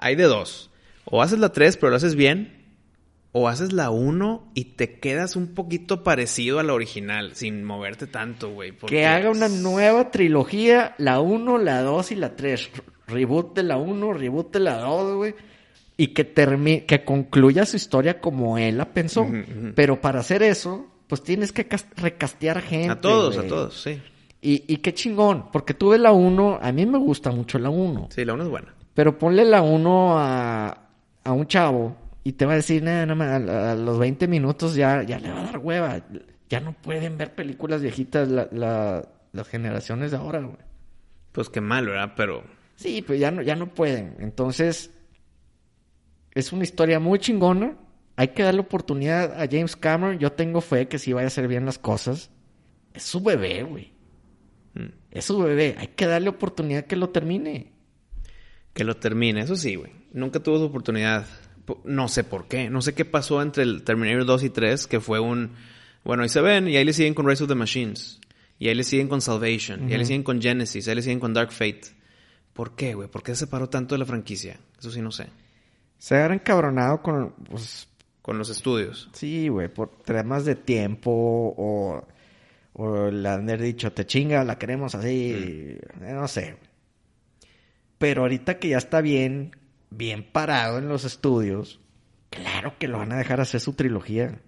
[0.00, 0.70] hay de dos.
[1.04, 2.62] O haces la 3, pero lo haces bien.
[3.32, 8.06] O haces la 1 y te quedas un poquito parecido a la original, sin moverte
[8.06, 8.70] tanto, güey.
[8.72, 12.70] porque- Que haga una nueva trilogía, la 1, la 2 y la 3.
[13.08, 15.34] Reboot de la 1, reboot de la 2, güey.
[15.96, 19.26] Y que termine, que concluya su historia como él la pensó.
[19.74, 22.90] Pero para hacer eso, pues tienes que cas- recastear gente.
[22.90, 24.00] A todos, a todos, sí.
[24.40, 27.70] Y, y qué chingón, porque tú ves la 1, a mí me gusta mucho la
[27.70, 28.08] 1.
[28.10, 28.73] Sí, la 1 es buena.
[28.94, 30.88] Pero ponle la 1 a,
[31.24, 34.28] a un chavo y te va a decir, "Nah, no, ma, a, a los 20
[34.28, 36.02] minutos ya, ya le va a dar hueva.
[36.48, 40.56] Ya no pueden ver películas viejitas la- la- las generaciones de ahora, güey.
[41.32, 42.12] Pues qué mal, ¿verdad?
[42.16, 42.44] Pero
[42.76, 44.16] Sí, pues ya no, ya no pueden.
[44.20, 44.90] Entonces,
[46.34, 47.76] es una historia muy chingona.
[48.16, 50.18] Hay que darle oportunidad a James Cameron.
[50.18, 52.30] Yo tengo fe que sí vaya a hacer bien las cosas.
[52.92, 53.92] Es su bebé, güey.
[54.74, 55.74] mm, Es su bebé.
[55.78, 57.72] Hay que darle oportunidad que lo termine.
[58.74, 59.40] Que lo termine.
[59.40, 59.92] Eso sí, güey.
[60.12, 61.26] Nunca tuvo su oportunidad.
[61.64, 62.68] Po- No sé por qué.
[62.68, 65.52] No sé qué pasó entre el Terminator 2 y 3, que fue un...
[66.04, 68.20] Bueno, ahí se ven, y ahí le siguen con Rise of the Machines.
[68.58, 69.88] Y ahí le siguen con Salvation.
[69.88, 70.86] Y ahí le siguen con Genesis.
[70.86, 71.80] Ahí le siguen con Dark Fate.
[72.52, 73.08] ¿Por qué, güey?
[73.08, 74.58] ¿Por qué se separó tanto de la franquicia?
[74.78, 75.28] Eso sí no sé.
[75.98, 77.88] Se habrá encabronado con, pues,
[78.22, 79.08] con los estudios.
[79.14, 82.06] Sí, güey, por temas de tiempo o,
[82.74, 86.56] o le han dicho, te chinga, la queremos así, eh, no sé.
[87.98, 89.56] Pero ahorita que ya está bien,
[89.90, 91.80] bien parado en los estudios,
[92.30, 94.40] claro que lo van a dejar hacer su trilogía.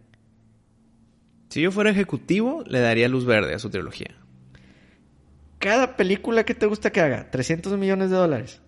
[1.48, 4.14] Si yo fuera ejecutivo, le daría luz verde a su trilogía.
[5.58, 8.60] Cada película que te gusta que haga, 300 millones de dólares.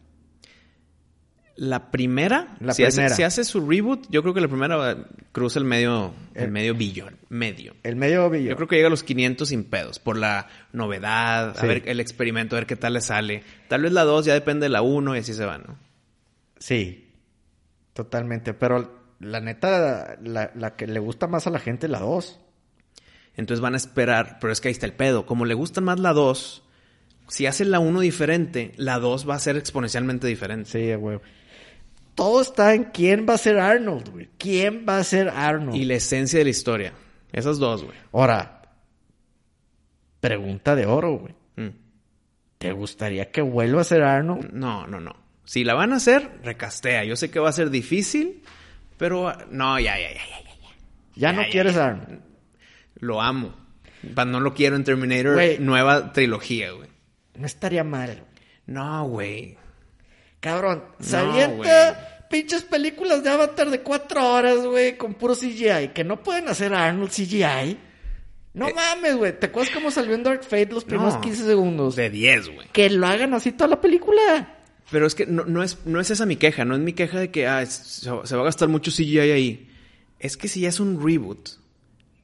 [1.61, 3.17] La primera, La si, Hace, primera.
[3.17, 4.97] si hace su reboot, yo creo que la primera va-
[5.33, 7.75] cruza el medio, el El- medio billón, medio.
[7.83, 8.51] El medio billón.
[8.51, 11.99] Yo creo que llega a los 500 sin pedos, por la novedad, a ver el
[11.99, 13.43] experimento, a ver qué tal le sale.
[13.67, 15.77] Tal vez la 2 ya depende de la 1 y así se va, ¿no?
[16.61, 17.11] Sí,
[17.93, 18.55] totalmente.
[18.55, 22.39] Pero la neta, la, la que le gusta más a la gente es la 2.
[23.37, 25.27] Entonces van a esperar, pero es que ahí está el pedo.
[25.27, 26.63] Como le gusta más la 2,
[27.27, 30.71] si hacen la 1 diferente, la 2 va a ser exponencialmente diferente.
[30.71, 31.19] Sí, güey.
[32.19, 34.29] Todo está en quién va a ser Arnold, güey.
[34.39, 35.77] ¿Quién va a ser Arnold?
[35.77, 36.93] Y la esencia de la historia.
[37.33, 37.97] Esas dos, güey.
[38.13, 38.63] Ahora,
[40.19, 41.35] pregunta de oro, güey.
[41.57, 41.77] Mm.
[42.59, 44.51] ¿Te gustaría que vuelva a ser Arnold?
[44.53, 45.15] No, no, no.
[45.45, 47.05] Si la van a hacer, recastea.
[47.05, 48.43] Yo sé que va a ser difícil,
[48.97, 50.43] pero ah, no, ya, ya, ya, ya.
[50.43, 50.51] ya.
[50.51, 50.71] Ya,
[51.15, 51.77] Ya, no ya, quieres.
[51.77, 52.21] Arnold.
[52.97, 53.55] Lo amo.
[54.27, 55.59] No lo quiero en Terminator, Güey.
[55.61, 56.89] nueva trilogía, güey.
[57.37, 58.09] No estaría mal.
[58.09, 58.25] güey.
[58.67, 59.57] No, güey.
[60.41, 65.89] Cabrón, se No, avienta pinches películas de Avatar de cuatro horas, güey, con puro CGI.
[65.95, 67.79] Que no pueden hacer Arnold CGI.
[68.55, 68.75] No Eh.
[68.75, 69.39] mames, güey.
[69.39, 71.21] ¿Te acuerdas cómo salió en Dark Fate los primeros No.
[71.21, 71.97] 15 segundos?
[71.97, 72.69] De 10, güey.
[72.73, 74.55] Que lo hagan así toda la película.
[74.91, 76.65] Pero es que no, no es, no es esa mi queja.
[76.65, 79.71] No es mi queja de que ah, es- se, va- a gastar mucho CGI ahí.
[80.19, 81.51] Es que si ya es un reboot,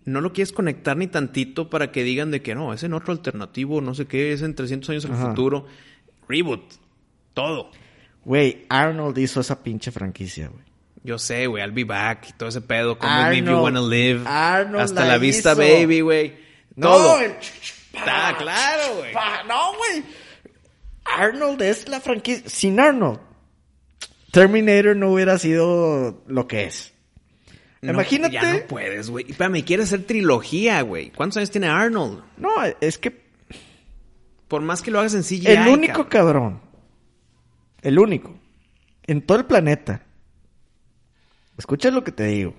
[0.04, 3.12] no lo quieres conectar ni tantito para que digan de que no, es en otro
[3.12, 5.66] alternativo, no sé qué, es en 300 años al futuro.
[6.28, 6.62] Reboot.
[7.34, 7.70] Todo.
[8.24, 10.64] Güey, Arnold hizo esa pinche franquicia, güey.
[11.02, 12.98] Yo sé, güey, I'll be back y todo ese pedo.
[12.98, 14.22] Como If You Arnold- Wanna Live.
[14.26, 15.60] Arnold hasta la la, vista, hizo.
[15.60, 16.34] baby, güey.
[16.76, 17.20] No, Todo.
[17.20, 17.34] el-
[17.96, 19.12] Ah, claro, güey.
[19.46, 20.02] No, güey.
[21.04, 22.48] Arnold es la franquicia.
[22.48, 23.20] Sin Arnold,
[24.32, 26.92] Terminator no hubiera sido lo que es.
[27.82, 28.32] No, Imagínate.
[28.34, 29.26] Ya no puedes, güey.
[29.30, 31.10] Espérame, quiere hacer trilogía, güey.
[31.10, 32.22] ¿Cuántos años tiene Arnold?
[32.38, 32.48] No,
[32.80, 33.22] es que
[34.48, 35.46] Por más que lo hagas en CGI.
[35.48, 36.60] el único cabrón.
[36.60, 36.60] cabrón,
[37.84, 38.36] el único,
[39.06, 40.02] en todo el planeta.
[41.56, 42.54] Escucha lo que te digo.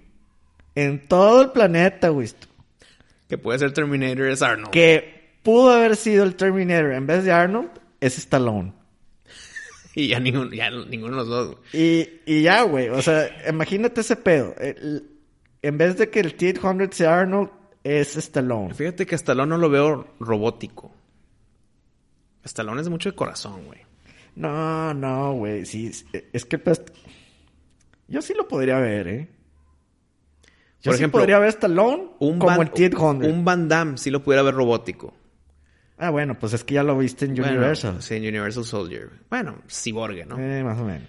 [0.76, 2.30] En todo el planeta, güey.
[3.28, 4.72] Que puede ser Terminator es Arnold.
[4.72, 7.70] Que pudo haber sido el Terminator en vez de Arnold,
[8.00, 8.74] es Stallone.
[9.98, 11.58] Y ya ninguno, ya ninguno de los dos.
[11.72, 12.90] Y, y ya, güey.
[12.90, 14.54] O sea, imagínate ese pedo.
[14.60, 15.10] El-
[15.62, 17.50] en vez de que el T-800 sea Arnold,
[17.82, 18.74] es Stallone.
[18.74, 20.94] Fíjate que Stallone no lo veo robótico.
[22.44, 23.85] Stallone es mucho de corazón, güey.
[24.36, 25.66] No, no, güey.
[25.66, 25.92] Sí,
[26.34, 26.82] es- que pues,
[28.08, 29.30] yo sí lo podría ver, ¿eh?
[30.82, 33.28] Yo Por sí ejemplo, podría ver Stallone Un como Van, el T-800.
[33.32, 35.14] Un Van Damme sí lo pudiera ver robótico.
[35.98, 38.02] Ah, bueno, pues es que ya lo viste en Bueno, Universal.
[38.04, 39.10] sí, en Universal Soldier.
[39.30, 40.38] Bueno, Cyborg, ¿no?
[40.38, 41.08] Eh, más o menos.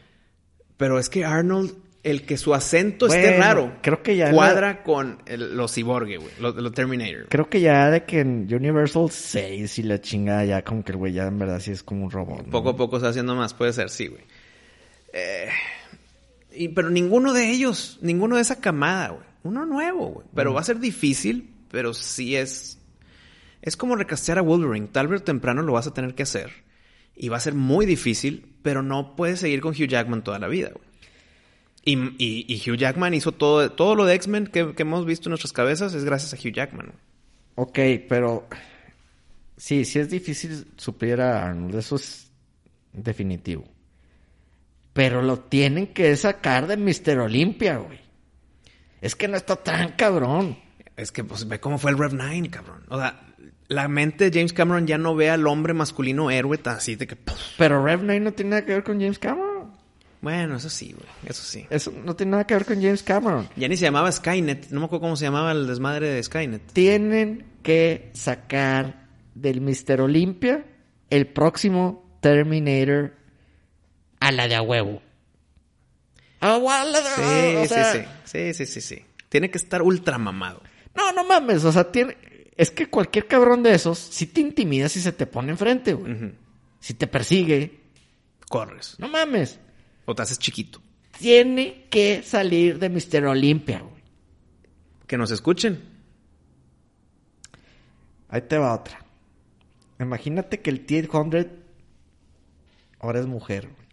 [0.76, 1.74] Pero es que Arnold,
[2.10, 6.30] el que su acento esté raro, creo que ya cuadra con el- los Cyborg, güey.
[6.40, 7.26] Los, los Terminator.
[7.28, 10.98] Creo que ya de que en Universal 6 y la chingada ya como que el
[10.98, 12.46] güey ya en verdad sí es como un robot.
[12.46, 12.50] ¿no?
[12.52, 14.22] Poco a poco se va haciendo más, puede ser, sí, güey.
[15.12, 15.48] Eh,
[16.52, 19.22] y, pero ninguno de ellos, ninguno de esa camada, güey.
[19.42, 20.26] Uno nuevo, güey.
[20.34, 22.78] Pero va a ser difícil, pero sí es...
[23.62, 24.88] Es como recastear a Wolverine.
[24.92, 26.50] Tal vez temprano lo vas a tener que hacer.
[27.16, 30.46] Y va a ser muy difícil, pero no puedes seguir con Hugh Jackman toda la
[30.48, 30.85] vida, güey.
[31.86, 35.28] Y, y- y Hugh Jackman hizo todo, todo lo de X-Men que, que hemos visto
[35.28, 36.92] en nuestras cabezas es gracias a Hugh Jackman.
[37.54, 37.78] Ok,
[38.08, 38.46] pero
[39.56, 42.30] sí, sí es difícil suplir a Arnold, eso es
[42.92, 43.64] definitivo.
[44.92, 47.20] Pero lo tienen que sacar de Mr.
[47.20, 48.00] Olympia, güey.
[49.00, 50.58] Es que no está tan cabrón.
[50.96, 52.82] Es que, pues, ve cómo fue el Rev 9, cabrón.
[52.88, 53.20] O sea,
[53.68, 57.06] la mente de James Cameron ya no ve al hombre masculino héroe tan así de
[57.06, 57.16] que...
[57.58, 59.45] Pero Rev 9 no tiene nada que ver con James Cameron.
[60.26, 61.08] Bueno, eso sí, güey.
[61.24, 61.66] Eso sí.
[61.70, 63.48] Eso no tiene nada que ver con James Cameron.
[63.54, 64.70] Ya ni se llamaba Skynet.
[64.70, 66.72] No me acuerdo cómo se llamaba el desmadre de Skynet.
[66.72, 69.06] Tienen que sacar
[69.36, 70.00] del Mr.
[70.00, 70.64] Olympia
[71.10, 73.14] el próximo Terminator
[74.18, 75.00] a la de a huevo.
[76.40, 78.04] A la de- Sí, sí, sí.
[78.24, 79.04] Sí, sí, sí, sí.
[79.28, 80.60] Tiene que estar ultra mamado.
[80.96, 82.16] No, no mames, o sea, tiene...
[82.56, 86.32] Es que cualquier cabrón de esos, si te intimida si se te pone enfrente, güey.
[86.80, 87.80] Si te persigue,
[88.48, 88.96] Corres.
[88.98, 89.60] no mames.
[90.06, 90.80] O te haces chiquito.
[91.18, 93.26] Tiene que salir de Mr.
[93.26, 94.02] Olympia, güey.
[95.06, 95.82] Que nos escuchen.
[98.28, 99.04] Ahí te va otra.
[100.00, 101.48] Imagínate que el T-800
[103.00, 103.86] ahora es mujer, güey.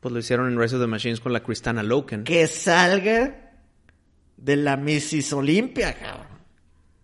[0.00, 2.24] Pues lo hicieron en Rise of the Machines con la Cristana Loken.
[2.24, 3.52] Que salga
[4.36, 5.32] de la Mrs.
[5.32, 6.26] Olimpia, cabrón.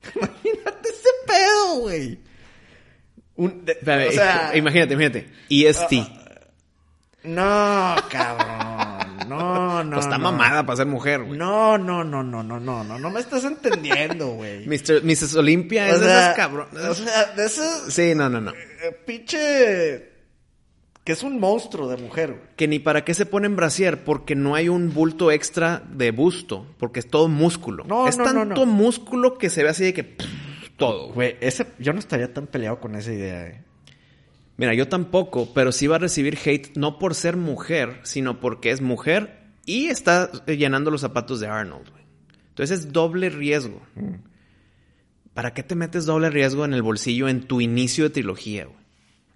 [0.15, 2.19] Imagínate ese pedo, güey.
[3.37, 5.27] Un- de- Espérame, o sea, imagínate, imagínate.
[5.49, 5.93] EST.
[7.25, 9.29] no, cabrón.
[9.29, 9.91] No, no.
[9.97, 10.25] pues está no.
[10.31, 11.39] mamada para ser mujer, güey.
[11.39, 14.67] No, no, no, no, no, no, no, no me estás entendiendo, güey.
[14.67, 15.03] Mr.
[15.03, 15.35] Mrs.
[15.37, 16.69] Olympia es de esas cabrón.
[16.73, 18.53] O sea, de esos Sí, no, no, no.
[18.53, 20.11] eh, pinche
[21.05, 22.43] que es un monstruo de mujer, güey.
[22.57, 26.67] Que ni para qué se ponen brasier, porque no hay un bulto extra de busto,
[26.79, 27.85] porque es todo músculo.
[27.87, 28.73] No, es no, no, tanto no.
[28.73, 30.27] músculo que se ve así de que pff,
[30.79, 31.13] todo.
[31.13, 33.63] Güey, ese yo no estaría tan peleado con esa idea, eh.
[34.57, 38.71] Mira, yo tampoco, pero sí va a recibir hate no por ser mujer, sino porque
[38.71, 41.91] es mujer y está llenando los zapatos de Arnold.
[41.91, 42.05] güey.
[42.51, 43.83] Entonces es doble riesgo.
[43.97, 44.15] Mm.
[45.35, 48.79] ¿Para qué te metes doble riesgo en el bolsillo en tu inicio de trilogía, güey?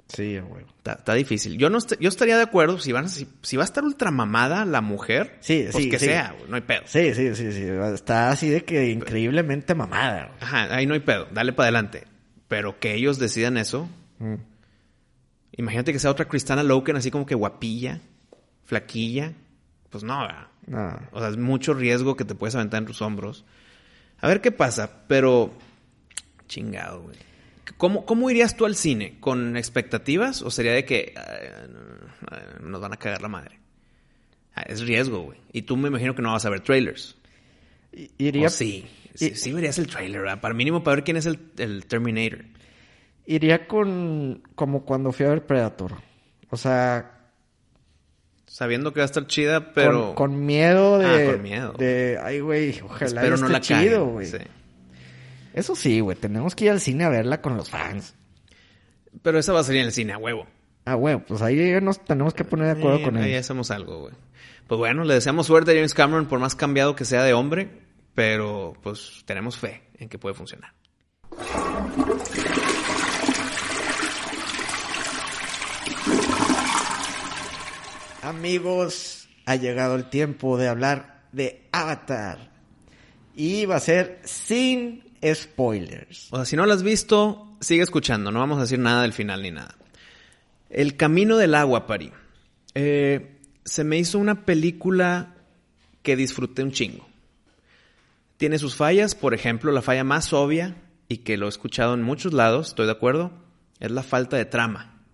[0.07, 0.64] Sí, güey.
[0.79, 1.59] Está, está difícil.
[1.59, 3.83] Yo no est- yo estaría de acuerdo si van a- si, si va a estar
[3.85, 6.07] ultramamada la mujer, Sí, pues sí, que sí.
[6.07, 6.83] sea, güey, no hay pedo.
[6.87, 7.62] Sí, sí, sí, sí.
[7.93, 10.39] Está así de que increíblemente mamada, güey.
[10.41, 12.05] Ajá, ahí no hay pedo, dale para adelante.
[12.47, 13.89] Pero que ellos decidan eso,
[14.21, 14.35] Mm.
[15.53, 18.01] Imagínate que sea otra Cristana Loken así como que guapilla,
[18.64, 19.32] flaquilla,
[19.90, 20.26] pues no.
[21.12, 23.44] O sea, es mucho riesgo que te puedes aventar en tus hombros.
[24.20, 25.53] A ver qué pasa, pero
[26.46, 27.16] chingado, güey.
[27.76, 29.18] ¿Cómo, ¿Cómo irías tú al cine?
[29.20, 30.42] ¿Con expectativas?
[30.42, 31.78] ¿O sería de que ay, no,
[32.30, 33.59] ay, nos van a cagar la madre?
[34.55, 35.38] Ah, es riesgo, güey.
[35.53, 37.16] Y tú me imagino que no vas a ver trailers.
[38.18, 38.86] Iría, O sí.
[39.14, 40.40] Sí, verías el trailer, ¿verdad?
[40.40, 42.44] Para mínimo para ver quién es el, el Terminator.
[43.29, 45.93] Iría con como cuando fui a ver Predator.
[46.51, 47.14] O sea,
[48.47, 50.14] Sabiendo que va a estar chida, pero...
[50.14, 51.72] con, con miedo de Ah, con miedo.
[51.74, 54.26] de ay güey, ojalá espero no esté la chido, güey.
[54.26, 54.39] sí.
[55.53, 58.14] Eso sí, güey, tenemos que ir al cine a verla con los fans.
[59.22, 60.47] Pero esa va a salir en el cine, a huevo.
[60.87, 63.39] Ah, güey, pues ahí nos tenemos que poner de acuerdo Eh, con ahí él.
[63.41, 64.14] hacemos algo, güey.
[64.66, 67.68] Pues bueno, le deseamos suerte a James Cameron por más cambiado que sea de hombre,
[68.14, 70.72] pero pues tenemos fe en que puede funcionar.
[78.23, 82.51] Amigos, ha llegado el tiempo de hablar de Avatar.
[83.37, 86.29] Y va a ser sin spoilers.
[86.33, 89.12] O sea, si no lo has visto, sigue escuchando, no vamos a decir nada del
[89.12, 89.77] final ni nada.
[90.69, 92.12] El Camino del Agua, Pari.
[92.75, 95.37] Eh, se me hizo una película
[96.03, 97.07] que disfruté un chingo.
[98.37, 100.77] Tiene sus fallas, por ejemplo, la falla más obvia,
[101.09, 103.33] y que lo he escuchado en muchos lados, estoy de acuerdo,
[103.81, 105.05] es la falta de trama.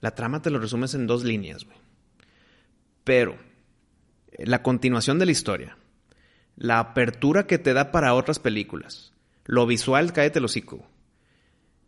[0.00, 1.78] La trama te lo resumes en dos líneas, güey.
[3.08, 3.38] Pero
[4.36, 5.78] la continuación de la historia,
[6.56, 9.14] la apertura que te da para otras películas,
[9.46, 10.86] lo visual, cállate el hocico.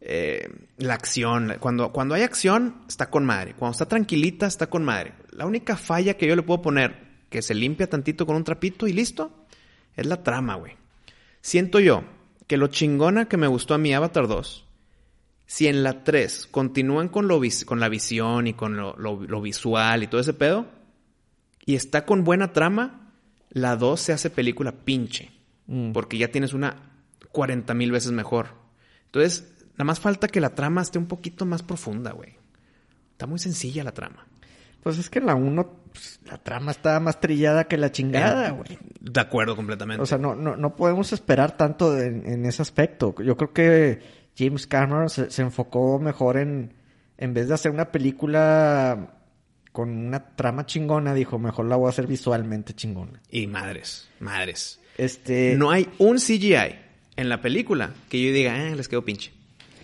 [0.01, 0.49] Eh,
[0.79, 3.53] la acción, cuando, cuando hay acción, está con madre.
[3.55, 5.12] Cuando está tranquilita, está con madre.
[5.33, 6.97] La única falla que yo le puedo poner,
[7.29, 9.45] que se limpia tantito con un trapito y listo,
[9.95, 10.73] es la trama, güey.
[11.43, 12.03] Siento yo
[12.47, 14.64] que lo chingona que me gustó a mi Avatar 2,
[15.45, 19.43] si en la 3 continúan con, lo, con la visión y con lo, lo- lo
[19.43, 20.80] visual y todo ese pedo,
[21.71, 23.12] y está con buena trama,
[23.51, 25.31] la 2 se hace película pinche.
[25.68, 25.93] Mm.
[25.93, 26.91] Porque ya tienes una
[27.31, 28.49] 40 mil veces mejor.
[29.07, 32.35] Entonces, nada más falta que la trama esté un poquito más profunda, güey.
[33.12, 34.27] Está muy sencilla la trama.
[34.83, 38.51] Pues es que la 1 pues, la trama está más trillada que la chingada, Eh,
[38.51, 38.79] güey.
[39.01, 40.03] De acuerdo completamente.
[40.03, 43.14] O sea, no, no, no podemos esperar tanto en, en ese aspecto.
[43.23, 44.01] Yo creo que
[44.37, 46.75] James Cameron se, se enfocó mejor en,
[47.16, 49.20] en vez de hacer una película
[49.73, 53.21] con una trama chingona, dijo, mejor la voy a hacer visualmente chingona.
[53.31, 54.81] y madres, madres.
[54.99, 56.75] Este, No hay un CGI
[57.16, 59.33] en la película que yo diga, eh, les quedó pinche.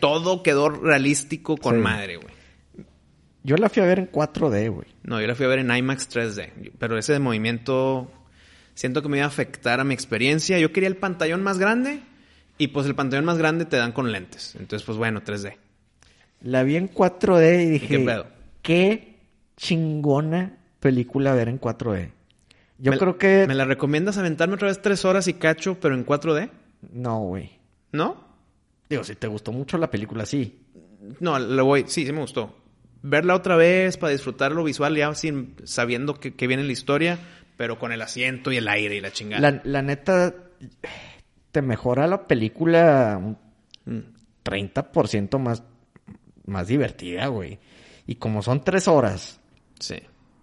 [0.00, 1.80] Todo quedó realístico con Sí.
[1.80, 2.34] madre, güey.
[3.44, 4.88] yo la fui a ver en 4D, güey.
[5.04, 6.72] No, yo la fui a ver en IMAX 3D.
[6.78, 8.10] Pero ese de movimiento
[8.74, 10.58] siento que me iba a afectar a mi experiencia.
[10.58, 12.00] Yo quería el pantallón más grande
[12.58, 14.56] y pues el pantallón más grande te dan con lentes.
[14.58, 15.56] Entonces, pues bueno, 3D.
[16.42, 18.26] La vi en 4D y dije, qué pedo?
[18.62, 19.15] qué
[19.56, 22.10] chingona película ver en 4D.
[22.78, 23.46] Yo Me- creo que...
[23.48, 26.50] ¿Me la recomiendas aventarme otra vez tres horas y cacho, pero en 4D?
[26.92, 27.58] No, güey.
[27.92, 28.24] ¿No?
[28.88, 30.60] Digo, si te gustó mucho la película, sí.
[31.20, 31.84] No, lo voy.
[31.88, 32.54] Sí, sí me gustó.
[33.02, 37.18] Verla otra vez para disfrutar lo visual, ya sin sabiendo que, que viene la historia,
[37.56, 39.40] pero con el asiento y el aire y la chingada.
[39.50, 40.34] La, la neta,
[41.52, 43.38] te mejora la película un
[43.88, 44.00] Mm.
[44.44, 45.62] 30% más,
[46.44, 47.60] más divertida, güey.
[48.06, 49.38] Y como son tres horas,
[49.80, 49.96] Sí.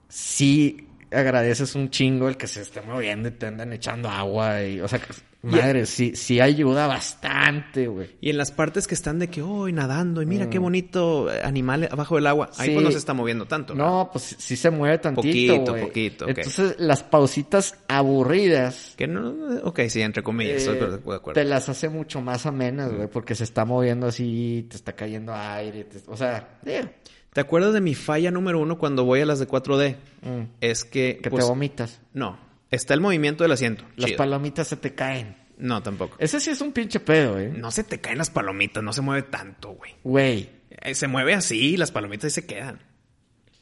[0.09, 4.81] sí agradeces un chingo el que se esté moviendo y te andan echando agua y,
[4.81, 4.99] o sea,
[5.43, 8.15] madre, sí, sí ayuda bastante, güey.
[8.19, 11.41] Y en las partes que están de que, oh, nadando, y mira qué bonito eh,
[11.43, 12.71] animal abajo del agua, ahí Mm.
[12.71, 12.73] Sí.
[12.73, 13.75] pues no se está moviendo tanto.
[13.75, 13.85] ¿no?
[13.85, 16.29] No, pues sí- se mueve tantito, Poquito, poquito, ok.
[16.37, 21.33] Entonces, las pausitas aburridas Que no, ok, sí, entre comillas, estoy eh, de acuerdo.
[21.33, 25.31] te las hace mucho más amenas, güey, porque se está moviendo así, te está cayendo
[25.35, 26.85] aire, te- o sea, eh,
[27.33, 29.95] ¿Te acuerdas de mi falla número uno cuando voy a las de 4D?
[30.21, 31.99] mm, Es que, que pues, te vomitas.
[32.13, 32.37] no,
[32.71, 33.83] está el movimiento del asiento.
[33.95, 34.17] Las chido.
[34.17, 35.37] palomitas se te caen.
[35.57, 36.15] No, tampoco.
[36.19, 37.53] Ese sí es un pinche pedo, eh.
[37.55, 39.95] No se te caen las palomitas, no se mueve tanto, güey.
[40.03, 40.49] Güey,
[40.81, 42.79] Eh, Se mueve así, las palomitas ahí se quedan.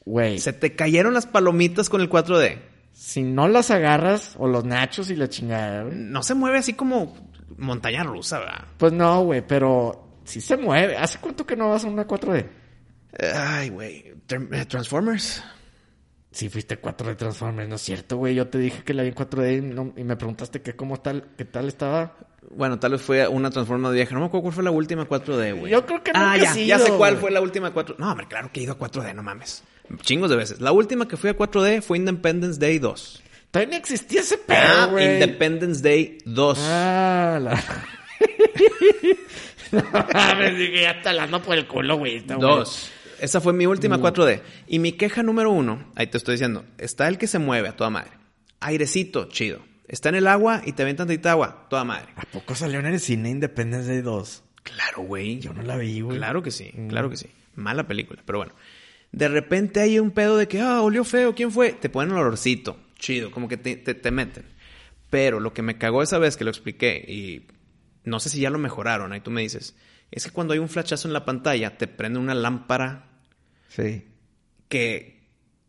[0.05, 0.39] güey.
[0.39, 2.57] Se te cayeron las palomitas con el 4D.
[2.93, 6.73] Si no las agarras, o los nachos y la chingada, güey, No se mueve así
[6.73, 7.15] como
[7.57, 8.65] montaña rusa, ¿verdad?
[8.77, 10.97] Pues no, güey, pero sí se mueve.
[10.97, 12.45] ¿Hace cuánto que no vas a una 4D?
[13.19, 14.13] Ay, güey.
[14.29, 15.43] Eh, Transformers.
[16.31, 18.35] Sí, fuiste 4D Transformers, ¿no es cierto, güey?
[18.35, 21.01] Yo te dije que la vi en 4D y, no- y me preguntaste que cómo
[21.01, 22.15] tal, qué tal estaba.
[22.51, 24.13] Bueno, tal vez fue una Transformers vieja.
[24.13, 25.71] No me acuerdo cuál fue la última 4D, güey.
[25.73, 28.27] Yo creo que Ah, nunca ya, ya sé cuál fue la última 4 No, hombre,
[28.29, 29.63] claro que he ido a 4D, no mames.
[30.01, 30.61] Chingos de veces.
[30.61, 33.23] La última que fui a 4D fue Independence Day 2.
[33.51, 35.13] Todavía no existía ese pedo, Ah, güey.
[35.15, 36.57] Independence Day 2.
[36.61, 37.61] Ah, la...
[39.71, 42.21] no, me dije, ya está por el culo, güey.
[42.21, 42.63] güey.
[43.21, 44.41] Esa fue mi última 4D.
[44.67, 47.75] Y mi queja número uno, ahí te estoy diciendo, está el que se mueve a
[47.75, 48.09] toda madre.
[48.59, 49.59] Airecito, chido.
[49.87, 52.07] Está en el agua y te ven tantita agua, toda madre.
[52.15, 54.43] ¿A poco salió en el cine Independence Day 2?
[54.63, 55.39] Claro, güey.
[55.39, 56.17] Yo no la vi, güey.
[56.17, 57.27] Claro que sí, claro que sí.
[57.53, 58.55] Mala película, pero bueno.
[59.11, 61.73] De repente hay un pedo de que, ah, olió feo, ¿quién fue?
[61.73, 64.45] Te ponen el olorcito, chido, como que te, te, te meten.
[65.11, 67.45] Pero lo que me cagó esa vez que lo expliqué, y
[68.03, 69.75] no sé si ya lo mejoraron, ahí tú me dices,
[70.09, 73.10] es que cuando hay un flashazo en la pantalla, te prende una lámpara
[73.71, 74.05] Sí.
[74.67, 75.19] que,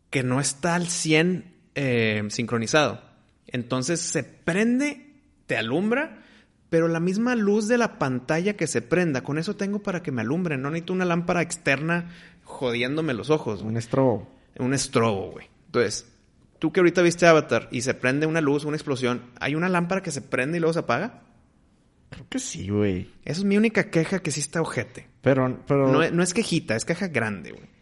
[0.09, 1.45] que no está al 100
[1.75, 3.01] eh, sincronizado.
[3.47, 5.13] Entonces se prende,
[5.47, 6.23] te alumbra,
[6.69, 10.11] pero la misma luz de la pantalla que se prenda, con eso tengo para que
[10.11, 10.57] me alumbre.
[10.57, 12.11] No necesito una lámpara externa
[12.43, 13.61] jodiéndome los ojos.
[13.61, 14.27] Un estrobo.
[14.57, 15.47] Un estrobo, güey.
[15.67, 16.07] Entonces,
[16.59, 20.01] tú que ahorita viste Avatar y se prende una luz, una explosión, ¿hay una lámpara
[20.01, 21.21] que se prende y luego se apaga?
[22.09, 23.09] Creo que sí, güey.
[23.25, 25.07] Esa es mi única queja que sí está ojete.
[25.21, 27.72] Pero, pero, No, no es quejita, es queja grande, güey.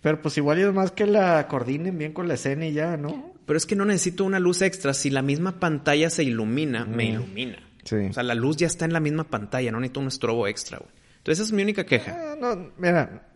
[0.00, 3.34] Pero pues igual es más que la coordinen bien con la escena y ya, ¿no?
[3.46, 4.92] Pero es que no necesito una luz extra.
[4.92, 7.58] Si la misma pantalla se ilumina, me ilumina.
[7.84, 7.96] Sí.
[8.10, 10.78] O sea, la luz ya está en la misma pantalla, no necesito un estrobo extra,
[10.78, 10.90] güey.
[11.18, 12.16] Entonces esa es mi única queja.
[12.16, 13.28] Ah, no, mira,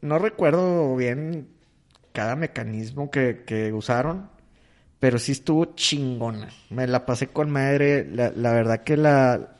[0.00, 1.48] no recuerdo bien
[2.12, 4.28] cada mecanismo que, que usaron,
[4.98, 6.48] pero sí estuvo chingona.
[6.70, 8.08] Me la pasé con madre.
[8.10, 9.56] La, la verdad que la,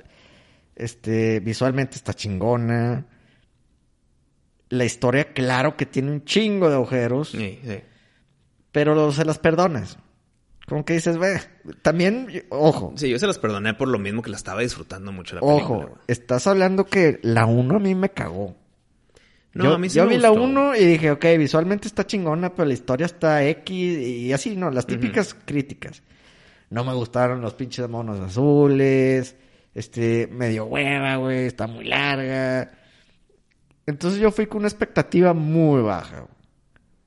[0.75, 3.07] este, visualmente está chingona.
[4.71, 7.81] La historia, claro que tiene un chingo de agujeros, Sí, sí.
[8.73, 9.99] pero se las perdonas.
[10.69, 11.41] Como que dices, ve,
[11.81, 15.35] también, ojo, Sí, yo se las perdoné por lo mismo que la estaba disfrutando mucho
[15.37, 18.55] la película, ojo, estás hablando que la 1 a mí me cagó.
[19.55, 20.45] No, yo a mí sí yo me vi la gustó.
[20.45, 24.71] 1 y dije, ok, visualmente está chingona, pero la historia está X y así, ¿no?
[24.71, 26.03] Las típicas críticas.
[26.69, 29.37] No me gustaron los pinches monos azules,
[29.75, 32.73] este, medio hueva, güey, está muy larga.
[33.89, 36.27] Entonces yo fui con una expectativa muy baja.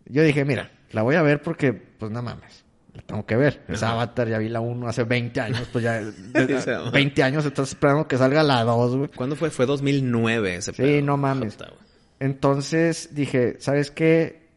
[0.05, 2.65] Yo dije, mira, la voy a ver porque, pues no mames,
[2.95, 3.61] la tengo que ver.
[3.67, 3.93] Es Ajá.
[3.93, 6.11] Avatar, ya vi la 1 hace 20 años, pues ya, de-
[6.47, 9.09] Sí, se- 20 años estás esperando que salga la 2, güey.
[9.15, 9.51] ¿Cuándo fue?
[9.51, 11.05] Fue 2009 ese Sí, pedo.
[11.05, 11.55] no mames.
[11.55, 11.71] Jota.
[12.19, 14.47] Entonces dije, ¿sabes qué?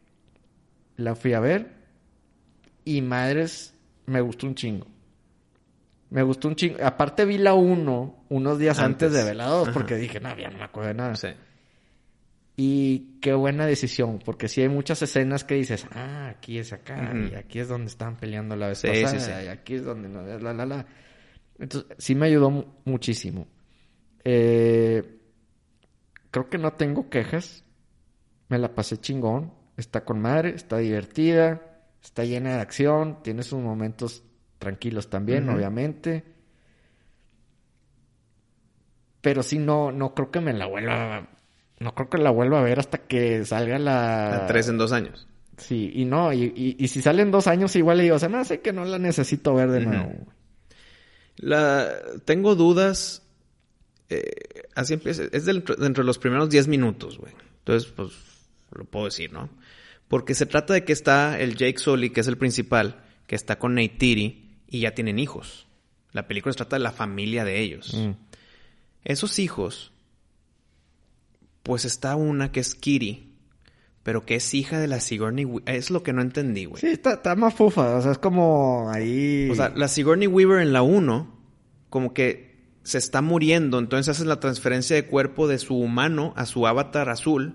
[0.97, 1.73] La fui a ver
[2.85, 3.75] y madres,
[4.07, 4.87] me gustó un chingo.
[6.11, 6.77] Me gustó un chingo.
[6.85, 9.13] Aparte vi la 1 unos días antes, Antes.
[9.13, 9.75] de ver la 2 Ajá.
[9.75, 11.17] porque dije, no, ya no me acuerdo de nada.
[11.17, 11.29] Sí.
[12.57, 17.13] Y qué buena decisión, porque sí hay muchas escenas que dices, ah, aquí es acá,
[17.33, 19.45] y aquí es donde estaban peleando la vez Sí, pasada, sí, sí.
[19.45, 20.09] y aquí es donde...
[20.09, 20.87] no, La, la, la.
[21.59, 23.49] Entonces, sí me ayudó mu- muchísimo.
[24.25, 25.19] Eh,
[26.31, 27.65] creo que no tengo quejas.
[28.49, 29.53] Me la pasé chingón.
[29.77, 31.61] Está con madre, está divertida,
[32.03, 34.23] está llena de acción, tiene sus momentos
[34.59, 36.23] tranquilos también, obviamente.
[39.21, 41.29] Pero sí, no, no creo que me la vuelva.
[41.81, 44.37] No creo que la vuelva a ver hasta que salga la.
[44.37, 45.27] A tres en dos años.
[45.57, 48.39] Sí, y no, y, y, y si salen dos años, igual le digo, se me
[48.39, 50.07] hace que no la necesito ver de nuevo.
[50.07, 50.27] güey.
[51.37, 51.89] La...
[52.25, 53.23] Tengo dudas.
[54.09, 54.23] eh,
[54.75, 55.25] así empieza.
[55.33, 57.33] Es dentro, dentro de los primeros 10 minutos, güey.
[57.59, 58.13] Entonces, pues,
[58.73, 59.49] lo puedo decir, ¿no?
[60.09, 63.59] Porque se trata de que está el Jake Sully, que es el principal, que está
[63.59, 65.67] con Neytiri y ya tienen hijos.
[66.13, 67.95] La película se trata de la familia de ellos.
[67.95, 68.11] Mm.
[69.05, 69.93] Esos hijos,
[71.65, 73.33] pues está una que es Kiri,
[74.05, 75.75] pero que es hija de la Sigourney Weaver.
[75.75, 76.81] Es lo que no entendí, güey.
[76.81, 77.97] Sí, está, está más fufa.
[77.97, 79.49] O sea, es como ahí.
[79.51, 81.35] O sea, la Sigourney Weaver en la 1,
[81.91, 86.45] como que se está muriendo, entonces haces la transferencia de cuerpo de su humano a
[86.47, 87.55] su avatar azul,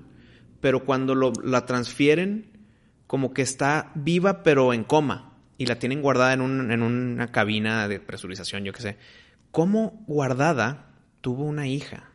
[0.60, 2.57] pero cuando lo, la transfieren,
[3.05, 7.32] como que está viva pero en coma y la tienen guardada en, un- en una
[7.32, 8.97] cabina de presurización, yo qué sé.
[9.51, 10.88] ¿Cómo guardada
[11.22, 12.09] tuvo una hija?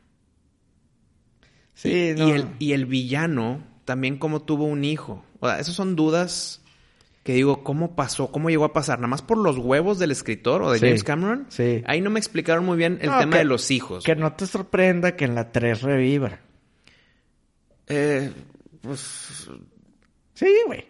[1.74, 2.28] Sí, y, no.
[2.34, 5.24] el, y el villano también como tuvo un hijo.
[5.40, 6.60] O sea, esas son dudas
[7.22, 8.30] que digo, ¿cómo pasó?
[8.30, 8.98] ¿Cómo llegó a pasar?
[8.98, 11.46] ¿Nada más por los huevos del escritor o de Sí, James Cameron?
[11.48, 11.82] sí.
[11.86, 14.04] Ahí no me explicaron muy bien el No, tema que- de los hijos.
[14.04, 16.38] Que no te sorprenda que en la 3 reviva.
[17.86, 18.30] Eh,
[18.82, 19.48] pues,
[20.34, 20.84] Sí, güey.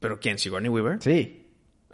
[0.00, 0.38] ¿Pero quién?
[0.38, 0.98] ¿Sigourney Weaver?
[1.00, 1.41] Sí.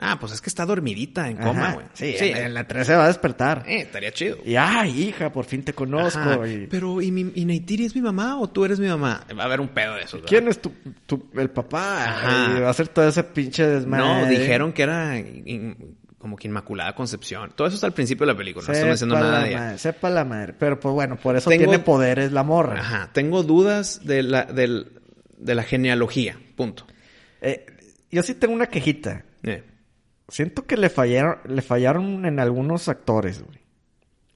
[0.00, 1.86] Ah, pues es que está dormidita en coma, güey.
[1.92, 3.64] Sí, en, en la 3 se va a despertar.
[3.66, 4.38] Eh, estaría chido.
[4.44, 6.46] Y ay, hija, por fin te conozco.
[6.46, 9.24] Y- Pero, ¿y, mi, ¿y Neytiri es mi mamá o tú eres mi mamá?
[9.36, 10.20] Va a haber un pedo de eso.
[10.24, 10.72] ¿Quién es tu,
[11.06, 12.04] tu- el papá?
[12.04, 12.54] Ajá.
[12.56, 14.04] Y va a ser todo ese pinche desmadre.
[14.06, 17.52] No, dijeron que era in- como que Inmaculada Concepción.
[17.56, 18.66] Todo eso está al principio de la película.
[18.66, 19.58] No estoy diciendo nada de ella.
[19.58, 20.52] madre, sepa la madre.
[20.58, 22.78] Pero pues bueno, por eso Tengo- tiene poderes la morra.
[22.80, 23.10] Ajá.
[23.12, 24.92] Tengo dudas de la, del-
[25.38, 26.36] de la genealogía.
[26.56, 26.86] Punto.
[27.40, 27.66] Eh,
[28.10, 29.24] yo sí tengo una quejita.
[29.42, 29.62] Eh.
[30.28, 33.58] Siento que le fallaron, le fallaron en algunos actores, güey.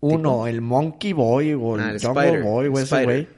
[0.01, 0.47] Uno, ¿Tipo?
[0.49, 2.43] el Monkey Boy o el, Ah, el Jungle Spider.
[2.43, 3.29] Boy o ese güey.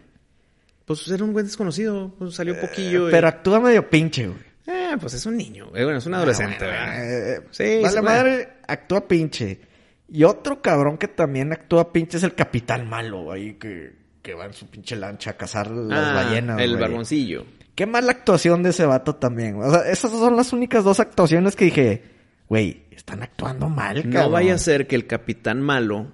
[0.85, 2.15] Pues era un güey desconocido.
[2.19, 3.09] Pues salió poquillo.
[3.09, 4.39] y- Pero actúa medio pinche, güey.
[4.67, 5.69] Eh, pues es un niño.
[5.71, 5.83] güey.
[5.85, 6.87] Bueno, es un adolescente, Ah, ¿verdad?
[6.87, 9.61] bueno, eh, Sí, Vale madre, actúa pinche.
[10.09, 13.93] Y otro cabrón que también actúa pinche es el capitán malo, ahí que,
[14.23, 16.61] que va en su pinche lancha a cazar las Ah, ballenas.
[16.61, 16.81] El güey.
[16.83, 17.45] barboncillo.
[17.75, 19.57] Qué mala actuación de ese vato también.
[19.61, 22.03] O sea, esas son las únicas dos actuaciones que dije,
[22.49, 24.13] güey, están actuando mal, cabrón.
[24.13, 26.13] No vaya a ser que el capitán malo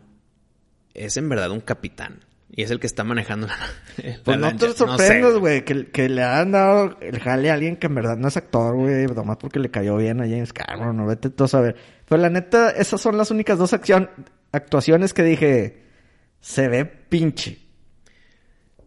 [0.94, 2.24] es en verdad un capitán.
[2.52, 3.56] Y es el que está manejando la,
[4.04, 5.38] la Pues no te sorprendas, sé.
[5.38, 8.36] güey, que, que le han dado el jale a alguien que en verdad no es
[8.36, 11.76] actor, güey, nomás porque le cayó bien a James Cameron, no vete tú a saber.
[12.08, 14.10] Pero la neta, esas son las únicas dos acción-
[14.50, 15.82] actuaciones que dije,
[16.40, 17.60] se ve pinche.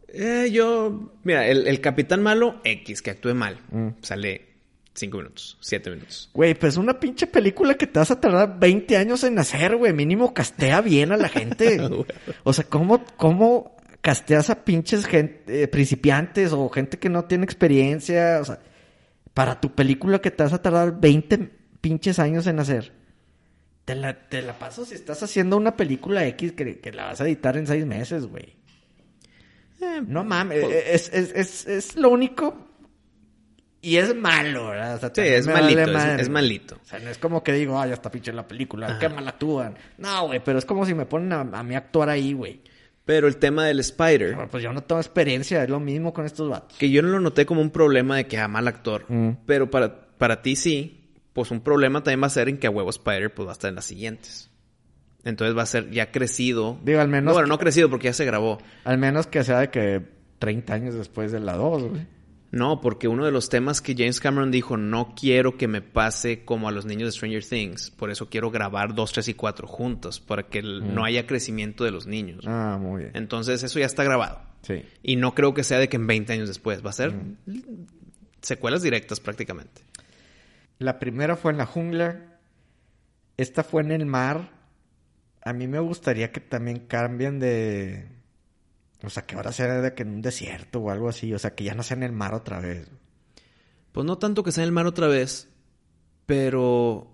[0.10, 3.60] Eh, yo, mira, el, el capitán malo, X, que actúe mal.
[3.72, 3.88] Mm.
[4.02, 4.53] Sale
[4.94, 6.30] cinco minutos, siete minutos.
[6.34, 9.94] Güey, pues una pinche película que te vas a tardar 20 años en hacer, güey.
[9.94, 11.80] Mínimo castea bien a la gente.
[12.44, 17.44] o sea, ¿cómo, cómo casteas a pinches gente, eh, principiantes o gente que no tiene
[17.46, 18.40] experiencia?
[18.42, 18.60] O sea,
[19.34, 21.50] para tu película que te vas a tardar 20
[21.82, 22.94] pinches años en hacer.
[23.86, 27.20] Te la, te la paso si estás haciendo una película X que, que la vas
[27.20, 28.56] a editar en seis meses, güey.
[29.82, 32.70] Eh, No mames, pues- es, es, es, es lo único.
[33.84, 34.96] Y es malo, ¿verdad?
[34.96, 36.76] O sea, Sí, es vale malito, es, malito.
[36.82, 38.98] O sea, no es como que digo, ay, ya está pinche la película, Ajá.
[38.98, 39.76] qué mal actúan.
[39.98, 42.62] No, güey, pero es como si me ponen a, a mí a actuar ahí, güey.
[43.06, 46.26] Pero el tema del Spider, Pero, Pues yo no tengo experiencia, es lo mismo con
[46.26, 46.78] estos vatos.
[46.78, 49.06] que yo no lo noté como un problema de que a mal actor.
[49.10, 49.32] Mm.
[49.46, 52.70] Pero para, para ti sí, pues un problema también va a ser en que a
[52.70, 54.50] huevo Spider pues va a estar en las siguientes.
[55.26, 56.78] Entonces va a ser ya crecido.
[56.84, 58.60] Digo, al menos, bueno, que, no crecido porque ya se grabó.
[58.86, 60.02] al menos que sea de que
[60.40, 62.08] 30 años después de la 2, güey.
[62.54, 66.46] No, porque uno de los temas que James Cameron dijo, no quiero que me pase
[66.46, 67.90] como a los niños de Stranger Things.
[67.90, 71.90] Por eso quiero grabar 2, 3 y 4 juntos, para que no haya crecimiento de
[71.90, 72.46] los niños.
[72.48, 73.12] Ah, muy bien.
[73.16, 74.40] Entonces eso ya está grabado.
[74.62, 74.84] Sí.
[75.02, 76.86] Y no creo que sea de que en 20 años después.
[76.86, 77.16] Va a ser
[78.44, 79.82] secuelas directas prácticamente.
[80.78, 82.38] La primera fue en la jungla.
[83.36, 84.52] Esta fue en el mar.
[85.44, 88.10] A mí me gustaría que también cambien de...
[89.04, 91.34] O sea, que ahora sea de que en un desierto o algo así.
[91.34, 92.88] O sea, que ya no sea en el mar otra vez.
[93.92, 95.50] Pues no tanto que sea en el mar otra vez,
[96.26, 97.10] pero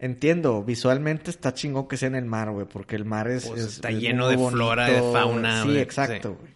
[0.00, 3.46] Entiendo, visualmente está chingón que sea en el mar, güey, porque el mar es...
[3.48, 6.52] Pues es- está es lleno de flora, de fauna, Sí, exacto, güey.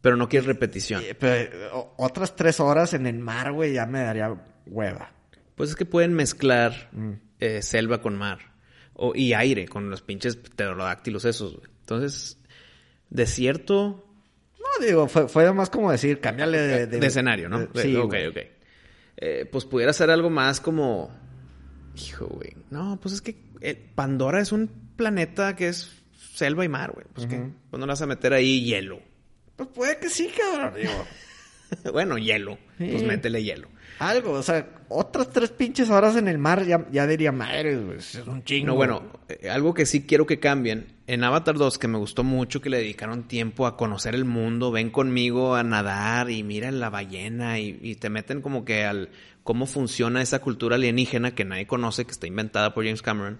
[0.00, 1.00] pero no quieres repetición.
[1.18, 4.34] Pero, otras tres horas en el mar, güey, ya me daría
[4.66, 5.12] hueva.
[5.54, 7.12] Pues es que pueden mezclar Mm.
[7.38, 8.38] eh, selva con mar.
[8.94, 11.70] O, y aire con los pinches pterodáctilos esos, güey.
[11.82, 12.36] Entonces,
[13.10, 14.06] desierto
[14.58, 16.86] No, digo, fue, fue más como decir, cámbiale de...
[16.86, 17.66] de, escenario, ¿no?
[17.66, 18.38] de- sí, ok, ok.
[19.16, 21.10] Eh, pues pudiera ser algo más como...
[21.96, 22.56] Hijo, güey.
[22.70, 25.90] No, pues es que eh, Pandora es un planeta que es
[26.34, 27.06] selva y mar, güey.
[27.12, 29.00] Pues que pues no le vas a meter ahí hielo.
[29.56, 31.92] Pues puede que sí, cabrón, digo.
[31.92, 32.58] bueno, hielo.
[32.78, 33.68] Pues métele hielo.
[34.00, 37.98] Algo, o sea, otras tres pinches horas en el mar ya, ya diría, madre, güey,
[37.98, 38.68] es un chingo.
[38.68, 40.96] No, bueno, eh, algo que sí quiero que cambien.
[41.06, 44.70] En Avatar 2, que me gustó mucho, que le dedicaron tiempo a conocer el mundo,
[44.70, 49.10] ven conmigo a nadar y miran la ballena y, y te meten como que al
[49.42, 53.38] cómo funciona esa cultura alienígena que nadie conoce, que está inventada por James Cameron.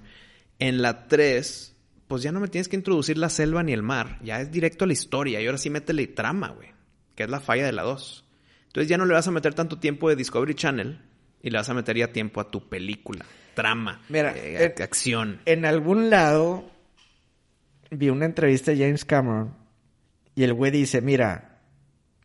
[0.58, 1.74] En la 3,
[2.06, 4.84] pues ya no me tienes que introducir la selva ni el mar, ya es directo
[4.84, 6.68] a la historia y ahora sí métele trama, güey,
[7.14, 8.26] que es la falla de la 2.
[8.70, 11.00] Entonces ya no le vas a meter tanto tiempo de Discovery Channel
[11.42, 15.40] y le vas a meter ya tiempo a tu película, trama, Mira, eh, eh, acción.
[15.44, 16.70] En algún lado
[17.90, 19.56] vi una entrevista de James Cameron
[20.36, 21.58] y el güey dice, mira,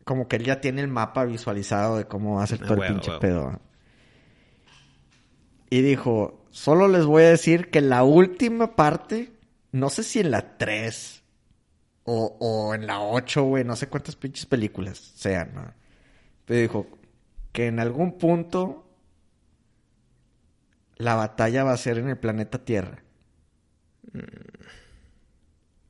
[0.04, 2.92] como que él ya tiene el mapa visualizado de cómo va a ser todo el
[2.92, 3.60] pinche pedo.
[5.68, 9.32] Y dijo, solo les voy a decir que la última parte,
[9.72, 11.24] no sé si en la 3
[12.04, 15.85] o, o en la 8, güey, no sé cuántas pinches películas sean, ¿no?
[16.46, 16.86] Pero dijo
[17.52, 18.88] que en algún punto
[20.96, 23.02] la batalla va a ser en el planeta Tierra.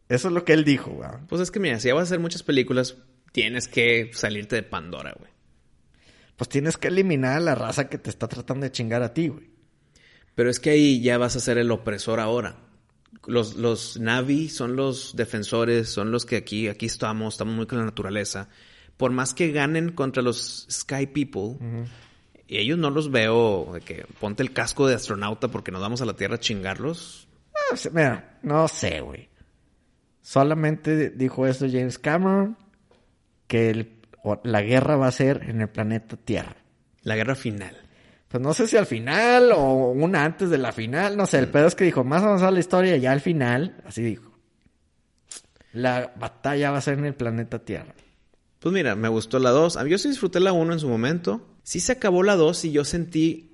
[0.09, 1.09] Eso es lo que él dijo, güey.
[1.29, 2.97] Pues es que mira, si ya vas a hacer muchas películas,
[3.33, 5.31] tienes que salirte de Pandora, güey.
[6.37, 9.29] Pues tienes que eliminar a la raza que te está tratando de chingar a ti,
[9.29, 9.51] güey.
[10.35, 12.59] Pero es que ahí ya vas a ser el opresor ahora.
[13.27, 17.79] Los, los Navi son los defensores, son los que aquí, aquí estamos, estamos muy con
[17.79, 18.49] la naturaleza.
[18.97, 21.59] Por más que ganen contra los Sky People,
[22.49, 26.01] y ellos no los veo de que ponte el casco de astronauta porque nos vamos
[26.01, 27.29] a la Tierra a chingarlos.
[27.55, 29.29] Ah, o sea, mira, no sé, güey.
[30.23, 32.57] Solamente dijo esto James Cameron,
[33.47, 33.93] que el-
[34.43, 36.57] la guerra va a ser en el planeta Tierra.
[37.03, 37.77] La guerra final.
[38.29, 41.49] Pues no sé si al final o una antes de la final, no sé, el
[41.49, 44.33] pedo es que dijo, más avanzada la historia, ya al final, así dijo.
[45.73, 47.95] La batalla va a ser en el planeta Tierra.
[48.61, 49.79] Pues mira, me gustó la 2.
[49.89, 51.47] Yo sí disfruté la 1 en su momento.
[51.63, 53.53] Sí se acabó la 2 y yo sentí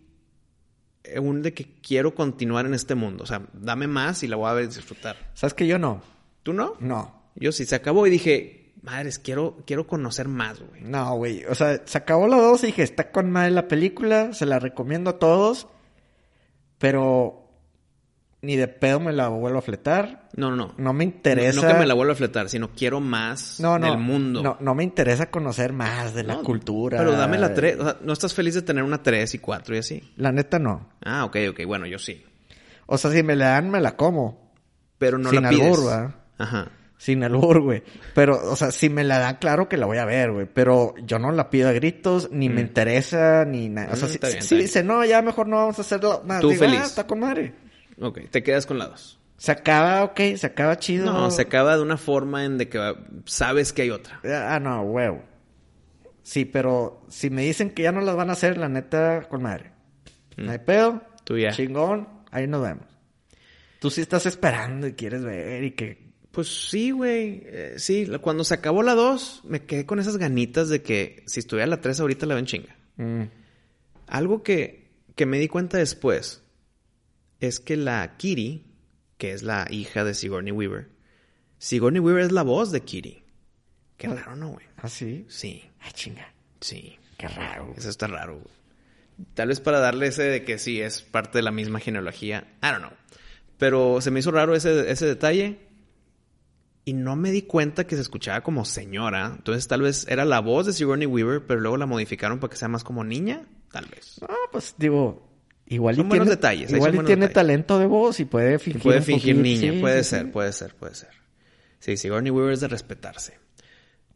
[1.05, 3.25] eh, un de que quiero continuar en este mundo.
[3.25, 5.17] O sea, dame más y la voy a ver disfrutar.
[5.35, 6.03] ¿Sabes que yo no?
[6.43, 6.77] ¿Tú no?
[6.81, 7.23] No.
[7.35, 10.83] Yo sí, se acabó y dije, madres, quiero, quiero conocer más, güey.
[10.83, 11.45] No, güey.
[11.47, 14.59] O sea, se acabó la 2 y dije, está con madre la película, se la
[14.59, 15.67] recomiendo a todos,
[16.79, 17.42] pero
[18.43, 20.29] ni de pedo me la vuelvo a fletar.
[20.37, 20.75] No, no, no.
[20.77, 21.61] No me interesa.
[21.61, 24.43] No, no que me la vuelva a fletar, sino quiero más No, no, del mundo.
[24.43, 26.99] No, no me interesa conocer más de la cultura.
[26.99, 27.79] Pero dame la 3.
[27.79, 30.13] O sea, ¿no estás feliz de tener una 3 y 4 y así?
[30.17, 30.89] La neta no.
[31.05, 31.61] Ah, ok, ok.
[31.67, 32.25] Bueno, yo sí.
[32.87, 34.53] O sea, si me la dan, me la como.
[34.99, 35.63] Pero no Sin la pides.
[35.65, 36.15] albur, ¿verdad?
[36.39, 36.69] Ajá.
[36.99, 37.83] Sin albur, güey.
[38.15, 40.47] Pero, o sea, si me la dan, claro que la voy a ver, güey.
[40.53, 43.93] Pero yo no la pido a gritos, ni me interesa, ni nada.
[43.93, 46.41] O sea, Mm, si, bien, dice, no, ya mejor no vamos a hacerlo más.
[46.41, 46.81] Tú Digo, feliz.
[46.81, 47.55] "Ah, está con madre.
[48.01, 49.19] Ok, te quedas con la 2.
[49.37, 51.07] Se acaba, ok, se acaba chido.
[51.13, 54.21] No, se acaba de una forma en de que sabes que hay otra.
[54.25, 55.25] Ah, no, huevo.
[56.23, 59.43] Sí, pero si me dicen que ya no las van a hacer, la neta, con
[59.43, 59.73] madre.
[60.37, 60.93] No hay pedo.
[60.93, 61.01] Mm.
[61.25, 61.51] Tú ya.
[61.51, 62.87] Chingón, ahí nos vemos.
[63.81, 66.13] Tú sí estás esperando y quieres ver y que...
[66.31, 67.43] Pues sí, güey.
[67.45, 71.41] Eh, sí, cuando se acabó la 2, me quedé con esas ganitas de que si
[71.41, 72.77] estuviera la 3 ahorita la ven chinga.
[72.97, 73.23] mm,
[74.07, 76.43] Algo que, que me di cuenta después
[77.47, 78.65] es que la Kitty,
[79.19, 80.89] que es la hija de Sigourney Weaver,
[81.59, 83.23] Sigourney Weaver es la voz de Kitty.
[83.97, 84.67] Qué raro, ¿no, güey?
[84.79, 85.27] ¿Ah, sí?
[85.29, 86.33] Sí, Ah, chinga.
[86.61, 86.99] sí.
[87.19, 87.67] Qué raro.
[87.67, 87.79] güey.
[87.79, 88.55] Eso está raro, güey.
[89.35, 92.49] Tal vez para darle ese de que sí es parte de la misma genealogía.
[92.63, 92.93] I don't know.
[93.59, 95.61] Pero se me hizo raro ese, ese detalle.
[96.85, 99.35] Y no me di cuenta que se escuchaba como señora.
[99.37, 102.57] Entonces tal vez era la voz de Sigourney Weaver, pero luego la modificaron para que
[102.57, 103.47] sea más como niña.
[103.71, 104.17] Tal vez.
[104.21, 105.32] No, pues digo,
[105.67, 107.35] igual Son y buenos tiene, detalles, ahí Igual son y buenos tiene detalles.
[107.35, 108.83] talento de voz y puede fingir.
[108.83, 109.43] puede fingir poquito.
[109.61, 109.73] niña.
[109.75, 110.31] Sí, puede sí, ser, sí.
[110.31, 111.11] puede ser, puede ser.
[111.79, 113.39] Sí, Sigourney Weaver es de respetarse.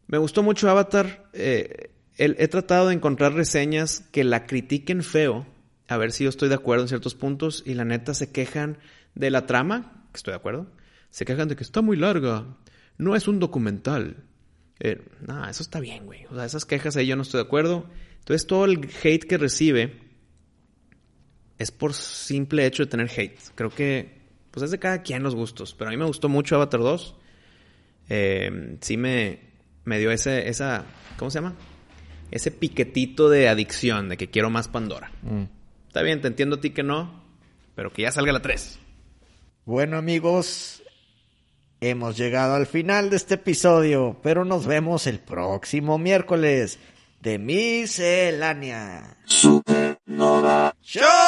[0.07, 1.29] Me gustó mucho Avatar.
[1.33, 5.45] Eh, el- he tratado de encontrar reseñas que la critiquen feo.
[5.89, 7.63] A ver si yo estoy de acuerdo en ciertos puntos.
[7.65, 8.77] Y la neta se quejan
[9.15, 10.05] de la trama.
[10.13, 10.71] Que estoy de acuerdo.
[11.09, 12.45] Se quejan de que está muy larga.
[12.97, 14.23] No es un documental.
[14.79, 15.01] Eh,
[15.49, 16.25] eso está bien, güey.
[16.29, 17.89] O sea, esas quejas ahí yo no estoy de acuerdo.
[18.19, 20.06] Entonces todo el hate que recibe
[21.57, 23.39] es por simple hecho de tener hate.
[23.55, 24.17] Creo que,
[24.51, 25.73] pues es de cada quien los gustos.
[25.73, 27.15] Pero a mí me gustó mucho Avatar 2.
[28.09, 29.39] Eh, sí me,
[29.83, 30.85] me dio ese, esa,
[31.17, 31.55] ¿cómo se llama?
[32.29, 35.11] Ese piquetito de adicción, de que quiero más Pandora.
[35.21, 35.43] Mm.
[35.87, 37.23] Está bien, te entiendo a ti que no,
[37.75, 38.79] pero que ya salga la 3.
[39.65, 40.83] Bueno, amigos,
[41.81, 46.79] hemos llegado al final de este episodio, pero nos vemos el próximo miércoles
[47.21, 49.17] de Miscelánea.
[49.25, 50.75] Supernova.
[50.81, 51.26] ¡Chao!